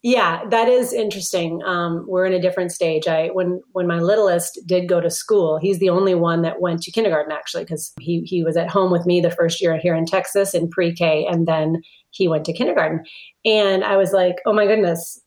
yeah, 0.03 0.45
that 0.51 0.69
is 0.69 0.93
interesting. 0.93 1.63
Um, 1.65 2.05
we're 2.09 2.27
in 2.27 2.33
a 2.33 2.41
different 2.41 2.73
stage. 2.73 3.07
I, 3.07 3.29
when, 3.29 3.61
when 3.73 3.87
my 3.87 3.99
littlest 3.99 4.61
did 4.67 4.89
go 4.89 5.01
to 5.01 5.11
school, 5.11 5.59
he's 5.59 5.81
the 5.81 5.91
only 5.91 6.15
one 6.15 6.43
that 6.43 6.61
went 6.61 6.83
to 6.83 6.91
kindergarten 6.91 7.33
actually, 7.33 7.65
because 7.65 7.93
he, 8.01 8.23
he 8.23 8.45
was 8.45 8.57
at 8.57 8.71
home 8.71 8.91
with 8.91 9.05
me 9.05 9.21
the 9.21 9.31
first 9.31 9.61
year 9.61 9.77
here 9.77 9.95
in 9.95 10.07
Texas 10.07 10.55
in 10.55 10.71
pre-K. 10.71 11.27
And 11.27 11.47
then 11.47 11.83
he 12.11 12.29
went 12.29 12.45
to 12.47 12.53
kindergarten. 12.53 13.05
And 13.45 13.85
I 13.85 13.97
was 13.97 14.13
like, 14.13 14.37
oh 14.47 14.53
my 14.53 14.67
goodness, 14.67 15.21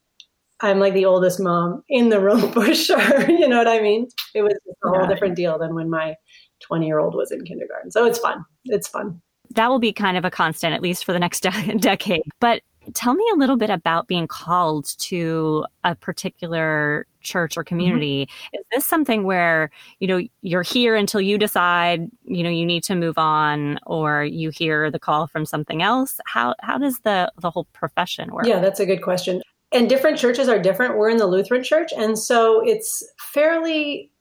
I'm 0.62 0.80
like 0.80 0.94
the 0.94 1.06
oldest 1.06 1.40
mom 1.40 1.84
in 1.90 2.10
the 2.10 2.20
room 2.20 2.52
for 2.54 2.74
sure. 2.74 3.22
you 3.30 3.48
know 3.48 3.58
what 3.58 3.68
I 3.68 3.82
mean? 3.82 4.08
It 4.34 4.42
was 4.42 4.54
a 4.84 4.90
whole 4.90 5.08
different 5.08 5.36
deal 5.36 5.60
than 5.60 5.76
when 5.76 5.90
my 5.90 6.16
20 6.62 6.88
year 6.88 7.00
old 7.00 7.16
was 7.16 7.32
in 7.32 7.44
kindergarten. 7.44 7.92
So 7.92 8.06
it's 8.06 8.20
fun. 8.20 8.44
It's 8.66 8.88
fun. 8.88 9.22
That 9.52 9.70
will 9.70 9.80
be 9.80 9.94
kind 9.94 10.18
of 10.18 10.26
a 10.26 10.32
constant, 10.32 10.74
at 10.74 10.82
least 10.82 11.06
for 11.06 11.14
the 11.14 11.20
next 11.20 11.40
de- 11.44 11.76
decade. 11.76 12.24
But 12.40 12.62
tell 12.94 13.14
me 13.14 13.26
a 13.34 13.36
little 13.36 13.58
bit 13.58 13.70
about 13.70 14.08
being 14.08 14.28
called 14.28 14.86
to 14.98 15.66
a 15.84 15.94
particular 15.96 17.06
church 17.22 17.58
or 17.58 17.64
mm-hmm. 17.64 17.68
community. 17.68 18.26
Mm-hmm. 18.26 18.60
Is 18.60 18.66
this 18.72 18.86
something 18.86 19.24
where, 19.24 19.70
you 20.00 20.08
know, 20.08 20.22
you're 20.42 20.64
here 20.64 20.96
until 20.96 21.20
you 21.20 21.38
decide, 21.38 22.10
you 22.24 22.44
know, 22.44 22.50
you 22.50 22.66
need 22.66 22.84
to 22.84 22.96
move 22.96 23.18
on 23.18 23.80
or 23.86 24.24
you 24.24 24.50
hear 24.50 24.90
the 24.90 25.00
call 25.00 25.28
from 25.28 25.46
something 25.46 25.82
else? 25.82 26.20
How 26.26 26.56
how 26.62 26.78
does 26.78 27.00
the 27.00 27.32
the 27.40 27.52
whole 27.52 27.66
profession 27.74 28.32
work? 28.32 28.46
Yeah, 28.46 28.60
that's 28.60 28.80
a 28.80 28.86
good 28.86 29.02
question 29.02 29.42
and 29.72 29.90
different 29.90 30.18
churches 30.18 30.48
are 30.48 30.60
different. 30.60 30.98
We're 30.98 31.10
in 31.10 31.18
the 31.18 31.28
Lutheran 31.28 31.64
church, 31.64 31.92
and 31.96 32.18
so 32.18 32.62
it's 32.66 33.04
fairly 33.20 34.12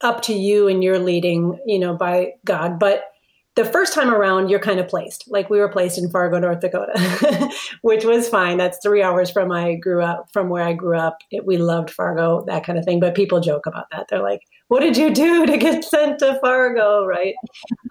up 0.00 0.22
to 0.22 0.34
you 0.34 0.68
and 0.68 0.82
your 0.82 0.98
leading, 0.98 1.58
you 1.64 1.78
know, 1.78 1.94
by 1.94 2.34
God. 2.44 2.78
But 2.78 3.04
the 3.54 3.64
first 3.66 3.92
time 3.92 4.08
around, 4.08 4.48
you're 4.48 4.58
kind 4.58 4.80
of 4.80 4.88
placed. 4.88 5.24
Like 5.28 5.50
we 5.50 5.58
were 5.58 5.68
placed 5.68 5.98
in 5.98 6.08
Fargo, 6.10 6.38
North 6.38 6.60
Dakota, 6.60 7.50
which 7.82 8.04
was 8.04 8.28
fine. 8.28 8.56
That's 8.56 8.78
three 8.82 9.02
hours 9.02 9.30
from 9.30 9.52
I 9.52 9.74
grew 9.74 10.02
up, 10.02 10.26
from 10.32 10.48
where 10.48 10.64
I 10.64 10.72
grew 10.72 10.96
up. 10.96 11.18
It, 11.30 11.44
we 11.44 11.58
loved 11.58 11.90
Fargo, 11.90 12.44
that 12.46 12.64
kind 12.64 12.78
of 12.78 12.84
thing. 12.84 12.98
But 12.98 13.14
people 13.14 13.40
joke 13.40 13.66
about 13.66 13.86
that. 13.92 14.06
They're 14.08 14.22
like, 14.22 14.40
"What 14.68 14.80
did 14.80 14.96
you 14.96 15.12
do 15.12 15.44
to 15.44 15.58
get 15.58 15.84
sent 15.84 16.18
to 16.20 16.38
Fargo?" 16.40 17.04
Right? 17.04 17.34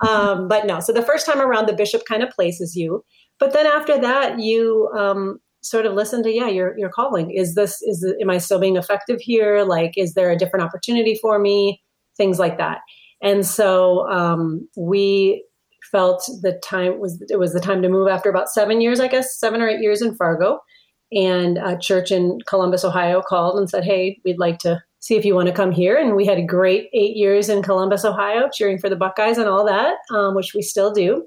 um, 0.07 0.47
but 0.47 0.65
no. 0.65 0.79
So 0.79 0.93
the 0.93 1.03
first 1.03 1.27
time 1.27 1.39
around, 1.39 1.67
the 1.67 1.73
bishop 1.73 2.03
kind 2.07 2.23
of 2.23 2.29
places 2.31 2.75
you. 2.75 3.03
But 3.39 3.53
then 3.53 3.67
after 3.67 3.99
that, 3.99 4.39
you 4.39 4.89
um, 4.97 5.39
sort 5.61 5.85
of 5.85 5.93
listen 5.93 6.23
to 6.23 6.31
yeah 6.31 6.47
your 6.47 6.75
your 6.75 6.89
calling 6.89 7.29
is 7.29 7.53
this 7.53 7.83
is 7.83 8.03
am 8.19 8.31
i 8.31 8.39
still 8.39 8.59
being 8.59 8.77
effective 8.77 9.21
here 9.21 9.63
like 9.63 9.93
is 9.95 10.15
there 10.15 10.31
a 10.31 10.35
different 10.35 10.65
opportunity 10.65 11.13
for 11.21 11.37
me 11.37 11.79
things 12.17 12.39
like 12.39 12.57
that 12.57 12.79
and 13.21 13.45
so 13.45 14.09
um, 14.09 14.67
we 14.75 15.43
felt 15.91 16.23
the 16.41 16.59
time 16.63 16.99
was 16.99 17.21
it 17.29 17.39
was 17.39 17.53
the 17.53 17.59
time 17.59 17.81
to 17.81 17.89
move 17.89 18.07
after 18.07 18.29
about 18.29 18.49
seven 18.49 18.81
years 18.81 18.99
i 18.99 19.07
guess 19.07 19.37
seven 19.37 19.61
or 19.61 19.67
eight 19.67 19.81
years 19.81 20.01
in 20.01 20.15
fargo 20.15 20.59
and 21.11 21.57
a 21.57 21.77
church 21.77 22.11
in 22.11 22.39
columbus 22.47 22.85
ohio 22.85 23.21
called 23.21 23.57
and 23.57 23.69
said 23.69 23.83
hey 23.83 24.19
we'd 24.23 24.39
like 24.39 24.59
to 24.59 24.81
see 24.99 25.15
if 25.15 25.25
you 25.25 25.33
want 25.33 25.47
to 25.47 25.53
come 25.53 25.71
here 25.71 25.97
and 25.97 26.15
we 26.15 26.25
had 26.25 26.37
a 26.37 26.45
great 26.45 26.89
eight 26.93 27.15
years 27.15 27.49
in 27.49 27.61
columbus 27.61 28.05
ohio 28.05 28.49
cheering 28.53 28.77
for 28.77 28.89
the 28.89 28.95
buckeyes 28.95 29.37
and 29.37 29.49
all 29.49 29.65
that 29.65 29.95
um, 30.11 30.35
which 30.35 30.53
we 30.53 30.61
still 30.61 30.91
do 30.91 31.25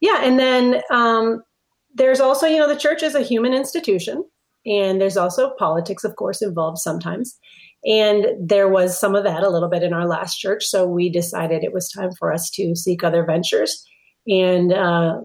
yeah 0.00 0.20
and 0.22 0.38
then 0.38 0.82
um, 0.90 1.42
there's 1.94 2.20
also, 2.20 2.46
you 2.46 2.58
know, 2.58 2.68
the 2.68 2.76
church 2.76 3.02
is 3.02 3.14
a 3.14 3.22
human 3.22 3.54
institution, 3.54 4.24
and 4.66 5.00
there's 5.00 5.16
also 5.16 5.54
politics, 5.58 6.04
of 6.04 6.16
course, 6.16 6.42
involved 6.42 6.78
sometimes. 6.78 7.38
And 7.86 8.26
there 8.40 8.68
was 8.68 8.98
some 8.98 9.14
of 9.14 9.24
that 9.24 9.42
a 9.42 9.50
little 9.50 9.68
bit 9.68 9.82
in 9.82 9.92
our 9.92 10.06
last 10.06 10.38
church. 10.38 10.64
So 10.64 10.86
we 10.86 11.10
decided 11.10 11.62
it 11.62 11.72
was 11.72 11.90
time 11.90 12.10
for 12.18 12.32
us 12.32 12.50
to 12.50 12.74
seek 12.74 13.04
other 13.04 13.24
ventures. 13.24 13.84
And 14.26 14.72
uh, 14.72 15.20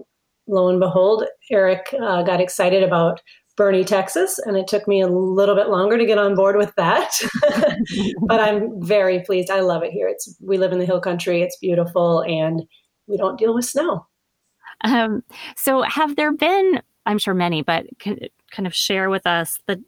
lo 0.46 0.68
and 0.68 0.80
behold, 0.80 1.24
Eric 1.50 1.94
uh, 2.00 2.22
got 2.22 2.40
excited 2.40 2.82
about 2.82 3.20
Boerne, 3.56 3.84
Texas, 3.84 4.38
and 4.38 4.56
it 4.56 4.66
took 4.66 4.88
me 4.88 5.02
a 5.02 5.08
little 5.08 5.54
bit 5.54 5.68
longer 5.68 5.98
to 5.98 6.06
get 6.06 6.18
on 6.18 6.34
board 6.34 6.56
with 6.56 6.74
that. 6.76 7.12
but 8.22 8.40
I'm 8.40 8.82
very 8.82 9.20
pleased. 9.20 9.50
I 9.50 9.60
love 9.60 9.82
it 9.82 9.92
here. 9.92 10.08
It's 10.08 10.34
we 10.40 10.56
live 10.56 10.72
in 10.72 10.78
the 10.78 10.86
hill 10.86 11.00
country. 11.00 11.42
It's 11.42 11.58
beautiful, 11.58 12.22
and 12.22 12.62
we 13.06 13.18
don't 13.18 13.38
deal 13.38 13.54
with 13.54 13.66
snow. 13.66 14.06
Um, 14.82 15.22
so, 15.56 15.82
have 15.82 16.16
there 16.16 16.32
been? 16.32 16.80
I'm 17.04 17.18
sure 17.18 17.34
many, 17.34 17.60
but 17.62 17.86
kind 17.98 18.66
of 18.66 18.74
share 18.74 19.10
with 19.10 19.26
us 19.26 19.58
the 19.66 19.82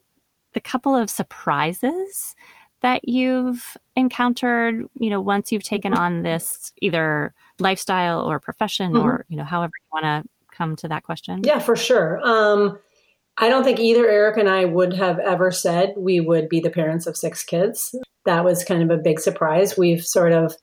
the 0.53 0.61
couple 0.61 0.95
of 0.95 1.09
surprises 1.09 2.35
that 2.81 3.07
you've 3.07 3.75
encountered. 3.95 4.85
You 4.99 5.09
know, 5.09 5.21
once 5.21 5.51
you've 5.51 5.63
taken 5.63 5.95
on 5.95 6.21
this 6.21 6.71
either 6.81 7.33
lifestyle 7.59 8.29
or 8.29 8.39
profession, 8.39 8.93
mm-hmm. 8.93 9.05
or 9.05 9.25
you 9.29 9.37
know, 9.37 9.43
however 9.43 9.71
you 9.79 10.01
want 10.01 10.25
to 10.25 10.29
come 10.55 10.75
to 10.77 10.87
that 10.87 11.03
question. 11.03 11.41
Yeah, 11.43 11.59
for 11.59 11.75
sure. 11.75 12.19
Um, 12.23 12.79
I 13.37 13.49
don't 13.49 13.63
think 13.63 13.79
either 13.79 14.07
Eric 14.07 14.37
and 14.37 14.49
I 14.49 14.65
would 14.65 14.93
have 14.93 15.19
ever 15.19 15.51
said 15.51 15.93
we 15.97 16.19
would 16.19 16.49
be 16.49 16.59
the 16.59 16.69
parents 16.69 17.07
of 17.07 17.17
six 17.17 17.43
kids. 17.43 17.95
That 18.25 18.45
was 18.45 18.63
kind 18.63 18.83
of 18.83 18.91
a 18.91 19.01
big 19.01 19.19
surprise. 19.19 19.77
We've 19.77 20.03
sort 20.03 20.31
of 20.31 20.55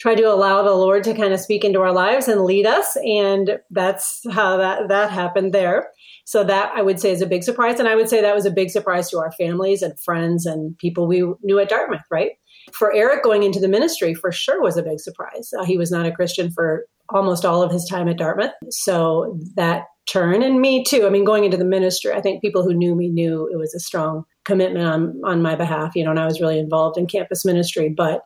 tried 0.00 0.16
to 0.16 0.24
allow 0.24 0.62
the 0.62 0.74
Lord 0.74 1.04
to 1.04 1.14
kind 1.14 1.32
of 1.32 1.40
speak 1.40 1.64
into 1.64 1.80
our 1.80 1.92
lives 1.92 2.28
and 2.28 2.42
lead 2.42 2.66
us, 2.66 2.96
and 3.04 3.58
that's 3.70 4.22
how 4.30 4.56
that 4.56 4.88
that 4.88 5.10
happened 5.10 5.52
there. 5.52 5.90
So 6.24 6.42
that 6.42 6.72
I 6.74 6.82
would 6.82 6.98
say 6.98 7.12
is 7.12 7.22
a 7.22 7.26
big 7.26 7.44
surprise, 7.44 7.78
and 7.78 7.88
I 7.88 7.94
would 7.94 8.08
say 8.08 8.20
that 8.20 8.34
was 8.34 8.46
a 8.46 8.50
big 8.50 8.70
surprise 8.70 9.08
to 9.10 9.18
our 9.18 9.32
families 9.32 9.82
and 9.82 9.98
friends 10.00 10.44
and 10.44 10.76
people 10.78 11.06
we 11.06 11.24
knew 11.42 11.58
at 11.60 11.68
Dartmouth. 11.68 12.02
Right 12.10 12.32
for 12.72 12.94
Eric 12.94 13.22
going 13.22 13.42
into 13.42 13.60
the 13.60 13.68
ministry, 13.68 14.14
for 14.14 14.32
sure 14.32 14.62
was 14.62 14.76
a 14.76 14.82
big 14.82 15.00
surprise. 15.00 15.50
Uh, 15.58 15.64
he 15.64 15.78
was 15.78 15.90
not 15.90 16.06
a 16.06 16.12
Christian 16.12 16.50
for 16.50 16.86
almost 17.10 17.44
all 17.44 17.62
of 17.62 17.70
his 17.70 17.86
time 17.88 18.08
at 18.08 18.18
Dartmouth, 18.18 18.52
so 18.70 19.38
that 19.56 19.84
turn 20.06 20.42
and 20.42 20.60
me 20.60 20.84
too 20.84 21.04
i 21.04 21.10
mean 21.10 21.24
going 21.24 21.44
into 21.44 21.56
the 21.56 21.64
ministry 21.64 22.12
i 22.12 22.20
think 22.20 22.40
people 22.40 22.62
who 22.62 22.72
knew 22.72 22.94
me 22.94 23.08
knew 23.08 23.48
it 23.52 23.56
was 23.56 23.74
a 23.74 23.80
strong 23.80 24.24
commitment 24.44 24.86
on 24.86 25.20
on 25.24 25.42
my 25.42 25.56
behalf 25.56 25.94
you 25.94 26.04
know 26.04 26.10
and 26.10 26.20
i 26.20 26.24
was 26.24 26.40
really 26.40 26.58
involved 26.58 26.96
in 26.96 27.06
campus 27.06 27.44
ministry. 27.44 27.92
But 27.94 28.22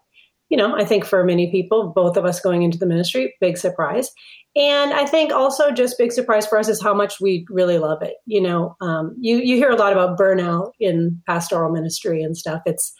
you 0.51 0.57
know 0.57 0.77
i 0.77 0.85
think 0.85 1.05
for 1.05 1.25
many 1.25 1.51
people 1.51 1.93
both 1.95 2.17
of 2.17 2.25
us 2.25 2.41
going 2.41 2.63
into 2.63 2.79
the 2.79 2.87
ministry 2.87 3.35
big 3.41 3.57
surprise. 3.57 4.11
And 4.57 4.93
i 4.93 5.07
think 5.07 5.33
also 5.33 5.71
just 5.71 5.97
big 5.97 6.13
surprise 6.13 6.47
for 6.47 6.59
us 6.59 6.69
is 6.69 6.83
how 6.83 6.93
much 6.93 7.21
we 7.21 7.47
really 7.49 7.79
love 7.79 8.03
it. 8.03 8.15
You 8.27 8.43
know 8.43 8.77
um, 8.81 9.15
you 9.19 9.39
you 9.39 9.57
hear 9.57 9.71
a 9.71 9.77
lot 9.77 9.93
about 9.93 10.19
burnout 10.19 10.73
in 10.81 11.23
pastoral 11.27 11.73
ministry 11.73 12.23
and 12.23 12.37
stuff. 12.37 12.61
It's 12.67 12.93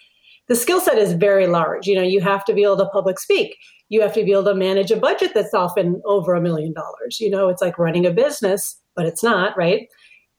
the 0.51 0.57
skill 0.57 0.81
set 0.81 0.99
is 0.99 1.15
very 1.15 1.47
large 1.47 1.87
you 1.87 1.95
know 1.95 2.03
you 2.03 2.21
have 2.21 2.45
to 2.45 2.53
be 2.53 2.63
able 2.63 2.77
to 2.77 2.87
public 2.93 3.19
speak 3.19 3.57
you 3.91 4.01
have 4.01 4.15
to 4.15 4.25
be 4.25 4.33
able 4.33 4.45
to 4.45 4.55
manage 4.55 4.91
a 4.91 4.97
budget 4.97 5.33
that's 5.35 5.53
often 5.53 6.01
over 6.07 6.35
a 6.35 6.41
million 6.41 6.73
dollars. 6.73 7.19
You 7.21 7.29
know, 7.29 7.49
it's 7.49 7.61
like 7.61 7.79
running 7.79 8.07
a 8.07 8.13
business, 8.13 8.81
but 8.97 9.05
it's 9.05 9.23
not, 9.23 9.57
right? 9.59 9.89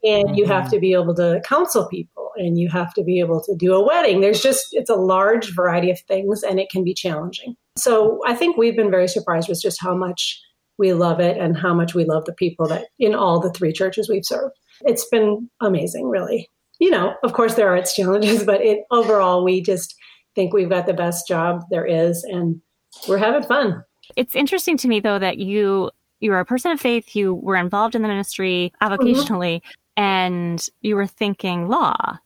And 0.03 0.29
mm-hmm. 0.29 0.35
you 0.35 0.45
have 0.45 0.63
mm-hmm. 0.63 0.71
to 0.71 0.79
be 0.79 0.93
able 0.93 1.13
to 1.15 1.41
counsel 1.45 1.87
people 1.89 2.31
and 2.37 2.57
you 2.57 2.69
have 2.69 2.93
to 2.93 3.03
be 3.03 3.19
able 3.19 3.41
to 3.43 3.55
do 3.55 3.73
a 3.73 3.85
wedding. 3.85 4.21
There's 4.21 4.41
just, 4.41 4.67
it's 4.71 4.89
a 4.89 4.95
large 4.95 5.53
variety 5.53 5.91
of 5.91 5.99
things 6.07 6.43
and 6.43 6.59
it 6.59 6.69
can 6.69 6.83
be 6.83 6.93
challenging. 6.93 7.55
So 7.77 8.21
I 8.25 8.33
think 8.35 8.57
we've 8.57 8.75
been 8.75 8.89
very 8.89 9.07
surprised 9.07 9.49
with 9.49 9.61
just 9.61 9.81
how 9.81 9.95
much 9.95 10.41
we 10.77 10.93
love 10.93 11.19
it 11.19 11.37
and 11.37 11.57
how 11.57 11.73
much 11.73 11.93
we 11.93 12.05
love 12.05 12.23
the 12.25 12.33
people 12.33 12.67
that 12.69 12.85
in 12.97 13.13
all 13.13 13.39
the 13.39 13.51
three 13.51 13.73
churches 13.73 14.09
we've 14.09 14.25
served. 14.25 14.55
It's 14.81 15.07
been 15.09 15.49
amazing, 15.59 16.09
really. 16.09 16.49
You 16.79 16.89
know, 16.89 17.13
of 17.23 17.33
course, 17.33 17.55
there 17.55 17.71
are 17.71 17.77
its 17.77 17.93
challenges, 17.93 18.43
but 18.45 18.61
it, 18.61 18.79
overall, 18.91 19.43
we 19.43 19.61
just 19.61 19.93
think 20.35 20.53
we've 20.53 20.69
got 20.69 20.85
the 20.85 20.93
best 20.93 21.27
job 21.27 21.63
there 21.69 21.85
is. 21.85 22.23
And 22.23 22.61
we're 23.07 23.17
having 23.17 23.43
fun. 23.43 23.83
It's 24.15 24.35
interesting 24.35 24.77
to 24.77 24.87
me 24.87 24.99
though 24.99 25.19
that 25.19 25.37
you 25.37 25.91
you 26.19 26.31
are 26.33 26.39
a 26.39 26.45
person 26.45 26.71
of 26.71 26.79
faith, 26.79 27.15
you 27.15 27.33
were 27.33 27.55
involved 27.55 27.95
in 27.95 28.03
the 28.03 28.07
ministry 28.07 28.71
avocationally, 28.81 29.57
mm-hmm. 29.57 30.01
and 30.01 30.67
you 30.81 30.95
were 30.95 31.07
thinking 31.07 31.67
law. 31.67 32.17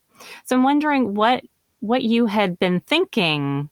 So 0.44 0.56
I'm 0.56 0.62
wondering 0.62 1.14
what 1.14 1.44
what 1.80 2.02
you 2.02 2.26
had 2.26 2.58
been 2.58 2.80
thinking 2.80 3.70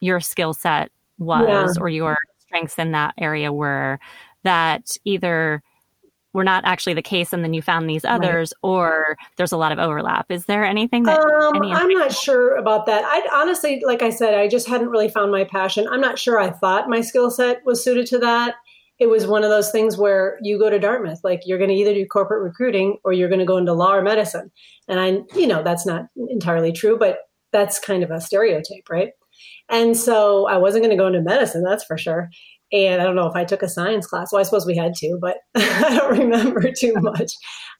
your 0.00 0.20
skill 0.20 0.52
set 0.52 0.90
was 1.18 1.76
yeah. 1.76 1.82
or 1.82 1.88
your 1.88 2.16
strengths 2.38 2.78
in 2.78 2.92
that 2.92 3.14
area 3.18 3.52
were 3.52 3.98
that 4.42 4.96
either 5.04 5.62
were 6.32 6.44
not 6.44 6.64
actually 6.64 6.94
the 6.94 7.02
case 7.02 7.32
and 7.32 7.44
then 7.44 7.52
you 7.52 7.62
found 7.62 7.88
these 7.88 8.04
others 8.04 8.52
right. 8.62 8.68
or 8.68 9.16
there's 9.36 9.52
a 9.52 9.56
lot 9.56 9.72
of 9.72 9.78
overlap. 9.78 10.30
Is 10.30 10.46
there 10.46 10.64
anything 10.64 11.04
that 11.04 11.20
um, 11.20 11.56
any 11.56 11.72
i'm 11.72 11.88
not 11.88 12.12
sure 12.12 12.56
about 12.56 12.86
that. 12.86 13.04
I 13.04 13.26
honestly 13.32 13.82
like 13.84 14.02
i 14.02 14.10
said 14.10 14.34
i 14.34 14.48
just 14.48 14.68
hadn't 14.68 14.88
really 14.88 15.08
found 15.08 15.30
my 15.30 15.44
passion. 15.44 15.86
I'm 15.88 16.00
not 16.00 16.18
sure 16.18 16.38
i 16.38 16.50
thought 16.50 16.88
my 16.88 17.00
skill 17.00 17.30
set 17.30 17.64
was 17.64 17.82
suited 17.82 18.06
to 18.06 18.18
that. 18.18 18.54
It 18.98 19.08
was 19.08 19.26
one 19.26 19.42
of 19.42 19.50
those 19.50 19.70
things 19.70 19.96
where 19.96 20.38
you 20.42 20.58
go 20.58 20.70
to 20.70 20.78
dartmouth 20.78 21.20
like 21.24 21.42
you're 21.44 21.58
going 21.58 21.70
to 21.70 21.76
either 21.76 21.94
do 21.94 22.06
corporate 22.06 22.42
recruiting 22.42 22.98
or 23.04 23.12
you're 23.12 23.28
going 23.28 23.40
to 23.40 23.44
go 23.44 23.56
into 23.56 23.72
law 23.72 23.94
or 23.94 24.02
medicine. 24.02 24.50
And 24.88 25.00
i 25.00 25.36
you 25.38 25.46
know 25.46 25.62
that's 25.62 25.86
not 25.86 26.06
entirely 26.28 26.72
true 26.72 26.98
but 26.98 27.18
that's 27.52 27.78
kind 27.78 28.02
of 28.02 28.10
a 28.10 28.20
stereotype 28.20 28.88
right? 28.90 29.12
And 29.68 29.96
so 29.96 30.46
I 30.46 30.58
wasn't 30.58 30.84
going 30.84 30.96
to 30.96 31.00
go 31.02 31.06
into 31.06 31.22
medicine, 31.22 31.64
that's 31.64 31.84
for 31.84 31.96
sure. 31.96 32.30
And 32.72 33.02
I 33.02 33.04
don't 33.04 33.16
know 33.16 33.26
if 33.26 33.36
I 33.36 33.44
took 33.44 33.62
a 33.62 33.68
science 33.68 34.06
class. 34.06 34.32
Well, 34.32 34.40
I 34.40 34.44
suppose 34.44 34.64
we 34.64 34.76
had 34.76 34.94
to, 34.94 35.18
but 35.20 35.38
I 35.54 35.94
don't 35.94 36.18
remember 36.18 36.72
too 36.72 36.94
much. 37.00 37.32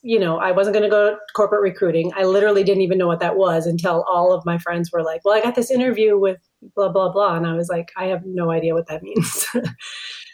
You 0.02 0.18
know, 0.18 0.38
I 0.38 0.52
wasn't 0.52 0.74
going 0.74 0.84
to 0.84 0.90
go 0.90 1.10
to 1.10 1.16
corporate 1.34 1.62
recruiting. 1.62 2.12
I 2.14 2.24
literally 2.24 2.62
didn't 2.62 2.82
even 2.82 2.98
know 2.98 3.06
what 3.06 3.20
that 3.20 3.36
was 3.36 3.66
until 3.66 4.04
all 4.06 4.32
of 4.32 4.44
my 4.44 4.58
friends 4.58 4.90
were 4.92 5.02
like, 5.02 5.22
well, 5.24 5.34
I 5.34 5.40
got 5.40 5.54
this 5.54 5.70
interview 5.70 6.18
with 6.18 6.38
blah, 6.76 6.90
blah, 6.90 7.10
blah. 7.10 7.36
And 7.36 7.46
I 7.46 7.54
was 7.54 7.68
like, 7.68 7.90
I 7.96 8.06
have 8.06 8.22
no 8.26 8.50
idea 8.50 8.74
what 8.74 8.86
that 8.88 9.02
means. 9.02 9.46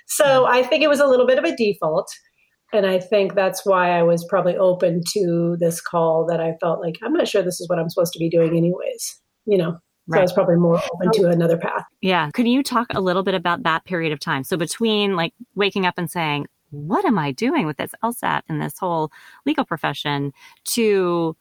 so 0.06 0.46
I 0.46 0.62
think 0.64 0.82
it 0.82 0.88
was 0.88 1.00
a 1.00 1.06
little 1.06 1.26
bit 1.26 1.38
of 1.38 1.44
a 1.44 1.54
default. 1.54 2.10
And 2.72 2.84
I 2.84 2.98
think 2.98 3.34
that's 3.34 3.64
why 3.64 3.90
I 3.90 4.02
was 4.02 4.26
probably 4.28 4.56
open 4.56 5.02
to 5.12 5.56
this 5.58 5.80
call 5.80 6.26
that 6.26 6.40
I 6.40 6.54
felt 6.60 6.80
like, 6.80 6.96
I'm 7.02 7.14
not 7.14 7.28
sure 7.28 7.42
this 7.42 7.60
is 7.60 7.68
what 7.68 7.78
I'm 7.78 7.88
supposed 7.88 8.12
to 8.12 8.18
be 8.18 8.28
doing, 8.28 8.56
anyways. 8.56 9.18
You 9.46 9.56
know, 9.56 9.78
Right. 10.08 10.16
So 10.16 10.20
I 10.20 10.22
was 10.22 10.32
probably 10.32 10.56
more 10.56 10.80
open 10.92 11.12
to 11.12 11.28
another 11.28 11.58
path. 11.58 11.84
Yeah. 12.00 12.30
Could 12.32 12.48
you 12.48 12.62
talk 12.62 12.86
a 12.94 13.00
little 13.00 13.22
bit 13.22 13.34
about 13.34 13.62
that 13.64 13.84
period 13.84 14.12
of 14.12 14.20
time? 14.20 14.42
So 14.42 14.56
between 14.56 15.16
like 15.16 15.34
waking 15.54 15.84
up 15.84 15.94
and 15.98 16.10
saying, 16.10 16.46
what 16.70 17.04
am 17.04 17.18
I 17.18 17.32
doing 17.32 17.66
with 17.66 17.76
this 17.76 17.92
LSAT 18.02 18.42
and 18.48 18.60
this 18.60 18.78
whole 18.78 19.10
legal 19.46 19.64
profession 19.64 20.32
to 20.64 21.36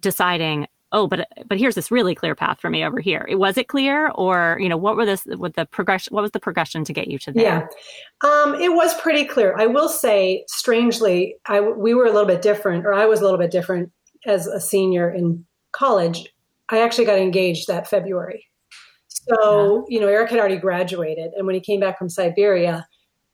deciding, 0.00 0.66
oh, 0.92 1.06
but 1.06 1.28
but 1.46 1.58
here's 1.58 1.74
this 1.74 1.90
really 1.90 2.14
clear 2.14 2.34
path 2.34 2.60
for 2.60 2.70
me 2.70 2.84
over 2.84 3.00
here. 3.00 3.26
Was 3.30 3.56
it 3.56 3.68
clear, 3.68 4.10
or 4.10 4.58
you 4.60 4.68
know, 4.68 4.76
what 4.76 4.96
were 4.96 5.06
this? 5.06 5.24
What 5.24 5.54
the 5.54 5.66
progression? 5.66 6.14
What 6.14 6.22
was 6.22 6.32
the 6.32 6.40
progression 6.40 6.84
to 6.84 6.92
get 6.92 7.08
you 7.08 7.18
to 7.20 7.32
there? 7.32 7.70
Yeah, 8.22 8.28
um, 8.28 8.54
it 8.56 8.72
was 8.72 8.94
pretty 9.00 9.24
clear. 9.24 9.54
I 9.58 9.66
will 9.66 9.88
say, 9.88 10.44
strangely, 10.48 11.36
I 11.46 11.60
we 11.60 11.94
were 11.94 12.06
a 12.06 12.12
little 12.12 12.26
bit 12.26 12.42
different, 12.42 12.86
or 12.86 12.92
I 12.92 13.06
was 13.06 13.20
a 13.20 13.24
little 13.24 13.38
bit 13.38 13.50
different 13.50 13.92
as 14.26 14.46
a 14.46 14.60
senior 14.60 15.10
in 15.10 15.44
college. 15.72 16.28
I 16.70 16.80
actually 16.80 17.04
got 17.04 17.18
engaged 17.18 17.66
that 17.68 17.88
February. 17.88 18.46
So, 19.08 19.84
you 19.88 20.00
know, 20.00 20.08
Eric 20.08 20.30
had 20.30 20.38
already 20.38 20.56
graduated. 20.56 21.32
And 21.36 21.46
when 21.46 21.54
he 21.54 21.60
came 21.60 21.80
back 21.80 21.98
from 21.98 22.08
Siberia, 22.08 22.86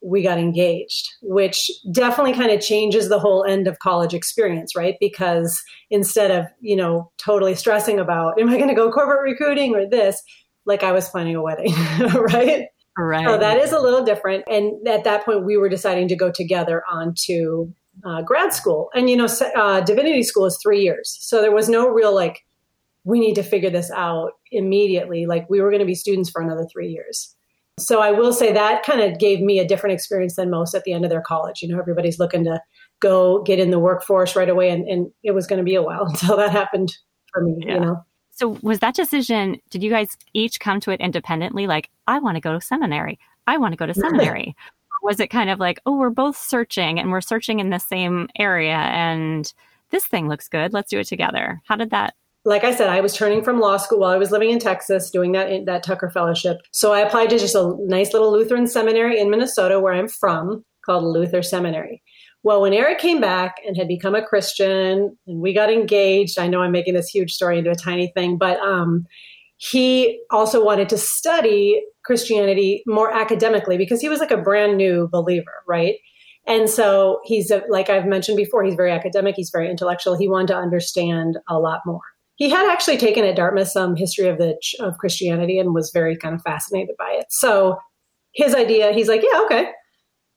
we 0.03 0.23
got 0.23 0.39
engaged, 0.39 1.09
which 1.23 1.71
definitely 1.93 2.35
kind 2.35 2.51
of 2.51 2.61
changes 2.61 3.09
the 3.09 3.19
whole 3.19 3.45
end 3.45 3.67
of 3.67 3.79
college 3.79 4.15
experience, 4.15 4.77
right? 4.77 4.97
Because 5.01 5.61
instead 5.91 6.31
of, 6.31 6.47
you 6.61 6.77
know, 6.77 7.11
totally 7.19 7.55
stressing 7.55 7.99
about, 7.99 8.39
am 8.39 8.49
I 8.49 8.57
going 8.57 8.69
to 8.69 8.75
go 8.75 8.91
corporate 8.91 9.23
recruiting 9.23 9.75
or 9.75 9.89
this, 9.89 10.23
like 10.65 10.83
I 10.83 10.93
was 10.93 11.09
planning 11.09 11.37
a 11.37 11.43
wedding, 11.43 11.73
right? 12.15 12.67
Right. 12.99 13.27
So 13.27 13.37
that 13.37 13.59
is 13.59 13.73
a 13.73 13.79
little 13.79 14.03
different. 14.03 14.45
And 14.49 14.89
at 14.89 15.05
that 15.05 15.23
point, 15.27 15.45
we 15.45 15.59
were 15.59 15.69
deciding 15.69 16.09
to 16.09 16.17
go 16.17 16.31
together 16.31 16.83
onto 16.91 17.71
uh, 18.07 18.23
grad 18.23 18.55
school. 18.55 18.89
And, 18.95 19.11
you 19.11 19.19
know, 19.19 19.29
uh, 19.55 19.83
divinity 19.83 20.23
school 20.23 20.47
is 20.47 20.59
three 20.63 20.81
years. 20.81 21.15
So 21.21 21.43
there 21.43 21.53
was 21.53 21.69
no 21.69 21.91
real 21.91 22.15
like 22.15 22.47
we 23.07 23.21
need 23.21 23.37
to 23.37 23.43
figure 23.43 23.71
this 23.71 23.91
out 23.93 24.33
immediately. 24.51 25.27
Like 25.27 25.49
we 25.49 25.61
were 25.61 25.71
going 25.71 25.81
to 25.81 25.87
be 25.87 25.95
students 25.95 26.29
for 26.29 26.43
another 26.43 26.67
three 26.71 26.89
years. 26.89 27.35
So 27.79 28.01
I 28.01 28.11
will 28.11 28.33
say 28.33 28.53
that 28.53 28.83
kind 28.83 29.01
of 29.01 29.19
gave 29.19 29.41
me 29.41 29.61
a 29.61 29.67
different 29.67 29.95
experience 29.95 30.35
than 30.35 30.51
most 30.51 30.75
at 30.75 30.83
the 30.83 30.93
end 30.93 31.05
of 31.05 31.11
their 31.11 31.21
college. 31.21 31.63
You 31.63 31.69
know, 31.69 31.79
everybody's 31.79 32.19
looking 32.19 32.43
to 32.45 32.61
go 33.01 33.43
get 33.45 33.61
in 33.61 33.71
the 33.71 33.79
workforce 33.79 34.35
right 34.35 34.49
away. 34.49 34.71
And, 34.71 34.89
and 34.89 35.11
it 35.23 35.33
was 35.33 35.47
going 35.47 35.59
to 35.59 35.65
be 35.65 35.77
a 35.77 35.83
while 35.83 36.05
until 36.07 36.37
that 36.37 36.51
happened 36.51 36.93
for 37.33 37.43
me, 37.43 37.57
yeah. 37.61 37.75
you 37.75 37.81
know. 37.81 38.05
So 38.33 38.59
was 38.63 38.81
that 38.81 38.95
decision, 38.95 39.61
did 39.71 39.83
you 39.83 39.91
guys 39.91 40.17
each 40.35 40.59
come 40.59 40.81
to 40.81 40.91
it 40.91 41.01
independently? 41.01 41.67
Like, 41.67 41.91
I 42.07 42.19
want 42.19 42.35
to 42.35 42.41
go 42.41 42.53
to 42.53 42.61
seminary. 42.61 43.19
I 43.47 43.57
want 43.57 43.73
to 43.73 43.77
go 43.77 43.87
to 43.87 43.95
seminary. 43.95 44.57
was 45.03 45.21
it 45.21 45.29
kind 45.29 45.49
of 45.49 45.61
like, 45.61 45.79
oh, 45.87 45.97
we're 45.97 46.11
both 46.11 46.37
searching 46.37 46.99
and 46.99 47.13
we're 47.13 47.21
searching 47.21 47.61
in 47.61 47.71
the 47.71 47.79
same 47.79 48.29
area 48.37 48.75
and 48.75 49.53
this 49.91 50.07
thing 50.07 50.29
looks 50.29 50.49
good. 50.49 50.73
Let's 50.73 50.91
do 50.91 50.99
it 50.99 51.07
together. 51.07 51.63
How 51.65 51.77
did 51.77 51.91
that 51.91 52.15
like 52.47 52.63
I 52.63 52.73
said, 52.73 52.89
I 52.89 53.01
was 53.01 53.13
turning 53.13 53.43
from 53.43 53.59
law 53.59 53.77
school 53.77 53.99
while 53.99 54.13
I 54.13 54.17
was 54.17 54.31
living 54.31 54.51
in 54.51 54.61
Texas, 54.61 55.11
doing 55.11 55.33
that 55.33 55.67
that 55.67 55.83
Tucker 55.83 56.09
Fellowship. 56.09 56.59
So 56.71 56.93
I 56.93 57.01
applied 57.01 57.29
to 57.31 57.39
just 57.39 57.57
a 57.57 57.75
nice 57.81 58.13
little 58.13 58.33
Lutheran 58.33 58.69
seminary 58.69 59.19
in 59.19 59.31
Minnesota, 59.31 59.81
where 59.81 59.93
I'm 59.93 60.09
from, 60.09 60.65
called 60.85 61.03
Luther 61.05 61.43
Seminary. 61.43 62.03
Well, 62.45 62.63
when 62.63 62.73
Eric 62.73 63.01
came 63.01 63.21
back 63.21 63.57
and 63.67 63.77
had 63.77 63.89
become 63.89 64.15
a 64.15 64.25
Christian, 64.25 65.19
and 65.27 65.41
we 65.41 65.53
got 65.53 65.73
engaged, 65.73 66.39
I 66.39 66.47
know 66.47 66.63
I'm 66.63 66.71
making 66.71 66.95
this 66.95 67.09
huge 67.09 67.33
story 67.33 67.59
into 67.59 67.73
a 67.73 67.75
tiny 67.75 68.13
thing, 68.15 68.39
but 68.39 68.61
um, 68.61 69.05
he 69.57 70.21
also 70.31 70.65
wanted 70.65 70.89
to 70.91 70.99
study 70.99 71.83
Christianity 72.05 72.85
more 72.87 73.13
academically 73.13 73.77
because 73.77 74.01
he 74.01 74.09
was 74.09 74.21
like 74.21 74.31
a 74.31 74.37
brand 74.37 74.77
new 74.77 75.09
believer, 75.11 75.65
right? 75.67 75.97
And 76.47 76.71
so 76.71 77.19
he's 77.25 77.51
a, 77.51 77.65
like 77.69 77.91
I've 77.91 78.07
mentioned 78.07 78.37
before, 78.37 78.63
he's 78.63 78.77
very 78.77 78.93
academic, 78.93 79.35
he's 79.35 79.51
very 79.51 79.69
intellectual. 79.69 80.17
He 80.17 80.29
wanted 80.29 80.49
to 80.49 80.57
understand 80.57 81.39
a 81.49 81.59
lot 81.59 81.81
more. 81.85 82.03
He 82.37 82.51
had 82.51 82.71
actually 82.71 82.99
taken 82.99 83.25
at 83.25 83.37
Dartmouth 83.37 83.69
some 83.69 83.97
history 83.97 84.29
of 84.29 84.39
the 84.39 84.57
of 84.81 84.99
Christianity 84.99 85.59
and 85.59 85.75
was 85.75 85.91
very 85.91 86.17
kind 86.17 86.35
of 86.35 86.43
fascinated 86.43 86.95
by 86.99 87.11
it. 87.13 87.27
So 87.31 87.79
his 88.35 88.55
idea, 88.55 88.93
he's 88.93 89.09
like, 89.09 89.23
yeah, 89.23 89.41
okay, 89.45 89.71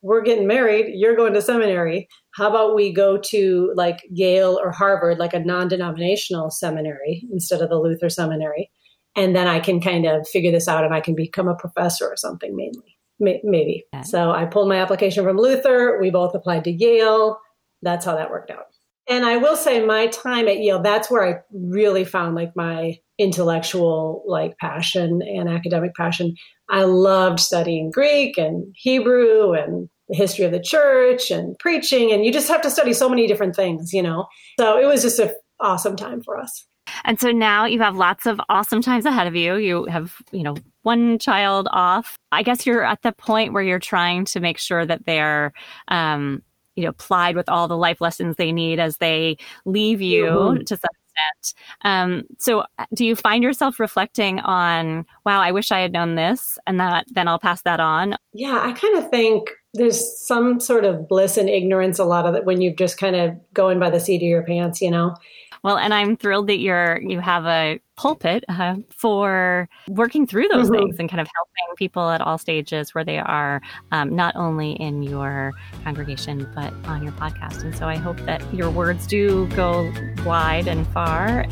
we're 0.02 0.22
getting 0.22 0.48
married, 0.48 0.94
you're 0.96 1.16
going 1.16 1.34
to 1.34 1.42
seminary. 1.42 2.08
How 2.36 2.50
about 2.50 2.74
we 2.74 2.94
go 2.94 3.18
to 3.18 3.74
like 3.76 4.00
Yale 4.10 4.58
or 4.64 4.72
Harvard, 4.72 5.20
like 5.20 5.34
a 5.34 5.40
non-denominational 5.40 6.52
seminary 6.52 7.28
instead 7.34 7.62
of 7.62 7.70
the 7.70 7.78
Luther 7.78 8.10
seminary, 8.10 8.72
and 9.18 9.36
then 9.36 9.48
I 9.48 9.60
can 9.60 9.82
kind 9.82 10.06
of 10.06 10.26
figure 10.28 10.52
this 10.52 10.70
out 10.70 10.86
and 10.86 10.94
I 10.94 11.02
can 11.02 11.16
become 11.16 11.50
a 11.50 11.56
professor 11.56 12.08
or 12.08 12.16
something 12.16 12.56
mainly 12.56 12.96
maybe. 13.20 13.84
So 14.06 14.32
I 14.32 14.46
pulled 14.46 14.70
my 14.70 14.78
application 14.78 15.26
from 15.26 15.36
Luther. 15.36 16.00
We 16.00 16.10
both 16.10 16.34
applied 16.34 16.64
to 16.64 16.72
Yale. 16.72 17.38
That's 17.82 18.06
how 18.06 18.16
that 18.16 18.30
worked 18.30 18.50
out. 18.50 18.68
And 19.10 19.26
I 19.26 19.38
will 19.38 19.56
say 19.56 19.84
my 19.84 20.08
time 20.08 20.48
at 20.48 20.60
Yale, 20.60 20.82
that's 20.82 21.10
where 21.10 21.28
I 21.28 21.40
really 21.52 22.06
found 22.06 22.36
like 22.36 22.56
my 22.56 22.98
intellectual 23.18 24.24
like 24.28 24.56
passion 24.60 25.22
and 25.22 25.50
academic 25.50 25.96
passion. 25.96 26.36
I 26.70 26.84
loved 26.84 27.40
studying 27.40 27.90
Greek 27.90 28.38
and 28.38 28.74
Hebrew 28.76 29.54
and 29.54 29.90
the 30.08 30.16
history 30.16 30.46
of 30.46 30.52
the 30.52 30.62
church 30.62 31.32
and 31.32 31.58
preaching 31.60 32.12
and 32.12 32.24
you 32.24 32.32
just 32.32 32.48
have 32.48 32.62
to 32.62 32.70
study 32.70 32.94
so 32.94 33.10
many 33.10 33.28
different 33.28 33.56
things, 33.56 33.94
you 33.94 34.02
know. 34.02 34.28
So 34.60 34.80
it 34.80 34.86
was 34.86 35.02
just 35.02 35.20
an 35.20 35.32
awesome 35.60 35.96
time 35.96 36.22
for 36.22 36.38
us. 36.38 36.66
And 37.04 37.20
so 37.20 37.32
now 37.32 37.66
you 37.66 37.80
have 37.80 37.96
lots 37.96 38.26
of 38.26 38.40
awesome 38.50 38.82
times 38.82 39.06
ahead 39.06 39.28
of 39.28 39.36
you. 39.36 39.56
You 39.56 39.86
have, 39.86 40.16
you 40.32 40.44
know, 40.44 40.56
one 40.84 41.20
child 41.20 41.68
off. 41.72 42.18
I 42.32 42.44
guess 42.44 42.66
you're 42.66 42.84
at 42.84 43.02
the 43.02 43.12
point 43.12 43.54
where 43.54 43.64
you're 43.64 43.80
trying 43.80 44.26
to 44.26 44.40
make 44.40 44.58
sure 44.58 44.86
that 44.86 45.06
they're, 45.06 45.54
um, 45.88 46.42
you 46.76 46.86
know, 46.86 46.94
plied 46.94 47.36
with 47.36 47.50
all 47.50 47.68
the 47.68 47.78
life 47.78 48.02
lessons 48.02 48.36
they 48.36 48.52
need 48.52 48.80
as 48.80 48.98
they 48.98 49.38
leave 49.66 50.02
you 50.02 50.26
mm-hmm. 50.26 50.64
to 50.64 50.78
some 50.78 50.90
extent. 50.94 51.54
Um, 51.84 52.24
so 52.38 52.64
do 52.94 53.06
you 53.06 53.16
find 53.16 53.44
yourself 53.44 53.80
reflecting 53.80 54.40
on, 54.40 55.06
wow, 55.26 55.42
I 55.42 55.52
wish 55.52 55.72
I 55.72 55.80
had 55.80 55.92
known 55.92 56.16
this 56.16 56.58
and 56.68 56.80
that 56.80 57.06
then 57.10 57.28
I'll 57.28 57.40
pass 57.40 57.62
that 57.64 57.80
on? 57.80 58.16
Yeah, 58.34 58.60
I 58.62 58.72
kind 58.74 58.98
of 58.98 59.10
think 59.10 59.50
there's 59.74 60.20
some 60.20 60.60
sort 60.60 60.86
of 60.86 61.08
bliss 61.08 61.38
and 61.38 61.50
ignorance 61.50 62.00
a 62.00 62.06
lot 62.06 62.26
of 62.26 62.36
it 62.36 62.46
when 62.46 62.62
you're 62.62 62.74
just 62.74 62.98
kind 62.98 63.16
of 63.16 63.36
going 63.54 63.80
by 63.80 63.90
the 63.90 64.00
seat 64.00 64.18
of 64.18 64.24
your 64.24 64.44
pants, 64.44 64.82
you 64.82 64.90
know? 64.90 65.16
Well, 65.64 65.78
and 65.78 65.94
I'm 65.94 66.16
thrilled 66.16 66.48
that 66.48 66.60
you're 66.60 67.02
you 67.02 67.20
have 67.20 67.46
a 67.46 67.80
pulpit 67.98 68.46
uh, 68.48 68.76
for 68.90 69.68
working 69.90 70.26
through 70.26 70.48
those 70.48 70.70
mm-hmm. 70.70 70.80
things 70.80 70.96
and 71.00 71.10
kind 71.10 71.20
of 71.20 71.28
helping 71.36 71.76
people 71.76 72.10
at 72.10 72.22
all 72.22 72.38
stages 72.38 72.96
where 72.96 73.04
they 73.04 73.18
are, 73.18 73.62
um, 73.92 74.16
not 74.16 74.36
only 74.36 74.72
in 74.74 75.04
your 75.04 75.52
congregation 75.84 76.50
but 76.56 76.74
on 76.86 77.04
your 77.04 77.12
podcast. 77.14 77.62
And 77.64 77.76
so 77.76 77.88
I 77.88 77.98
hope 77.98 78.18
that 78.22 78.42
your 78.54 78.70
words 78.70 79.06
do 79.06 79.48
go 79.48 79.92
wide 80.26 80.68
and 80.68 80.88
far. 80.88 81.46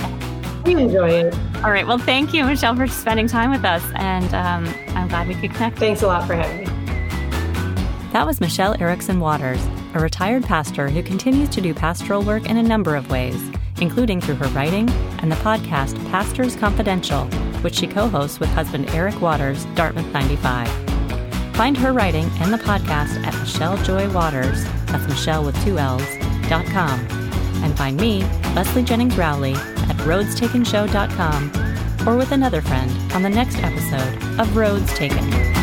We 0.66 0.76
enjoy 0.76 1.10
it. 1.10 1.36
All 1.64 1.72
right. 1.72 1.88
Well, 1.88 1.98
thank 1.98 2.34
you, 2.34 2.44
Michelle, 2.44 2.76
for 2.76 2.88
spending 2.88 3.28
time 3.28 3.52
with 3.52 3.64
us, 3.64 3.84
and 3.96 4.34
um, 4.34 4.74
I'm 4.96 5.08
glad 5.08 5.28
we 5.28 5.36
could 5.36 5.54
connect. 5.54 5.80
Thanks 5.80 6.02
a 6.02 6.08
lot 6.08 6.28
for 6.28 6.36
having 6.36 6.60
me. 6.60 6.66
That 8.14 8.26
was 8.26 8.40
Michelle 8.40 8.82
Erickson 8.82 9.20
Waters, 9.20 9.66
a 9.94 10.00
retired 10.00 10.44
pastor 10.44 10.90
who 10.90 11.04
continues 11.04 11.50
to 11.50 11.62
do 11.62 11.74
pastoral 11.74 12.22
work 12.22 12.50
in 12.50 12.58
a 12.58 12.64
number 12.64 12.96
of 12.96 13.10
ways 13.12 13.52
including 13.82 14.22
through 14.22 14.36
her 14.36 14.48
writing 14.50 14.88
and 15.20 15.32
the 15.32 15.36
podcast 15.38 15.96
Pastors 16.10 16.56
Confidential, 16.56 17.26
which 17.62 17.76
she 17.76 17.88
co 17.88 18.08
hosts 18.08 18.40
with 18.40 18.50
husband 18.50 18.90
Eric 18.92 19.20
Waters, 19.22 19.66
Dartmouth 19.76 20.12
95. 20.14 20.68
Find 21.56 21.76
her 21.78 21.94
writing 21.94 22.30
and 22.40 22.54
the 22.54 22.58
podcast 22.58 23.24
at 23.26 23.38
Michelle 23.40 23.78
Joy 23.84 24.10
Waters, 24.12 24.64
that's 24.86 25.08
Michelle 25.08 25.44
with 25.44 25.62
two 25.64 25.80
L's, 25.80 26.06
dot 26.48 26.66
com. 26.68 27.00
And 27.64 27.76
find 27.76 28.00
me, 28.00 28.22
Leslie 28.56 28.84
Jennings 28.84 29.18
Rowley, 29.18 29.54
at 29.54 29.98
roadstakenshow.com 30.06 32.08
or 32.08 32.16
with 32.16 32.32
another 32.32 32.62
friend 32.62 32.92
on 33.14 33.24
the 33.24 33.30
next 33.30 33.58
episode 33.58 34.40
of 34.40 34.56
Roads 34.56 34.94
Taken. 34.94 35.57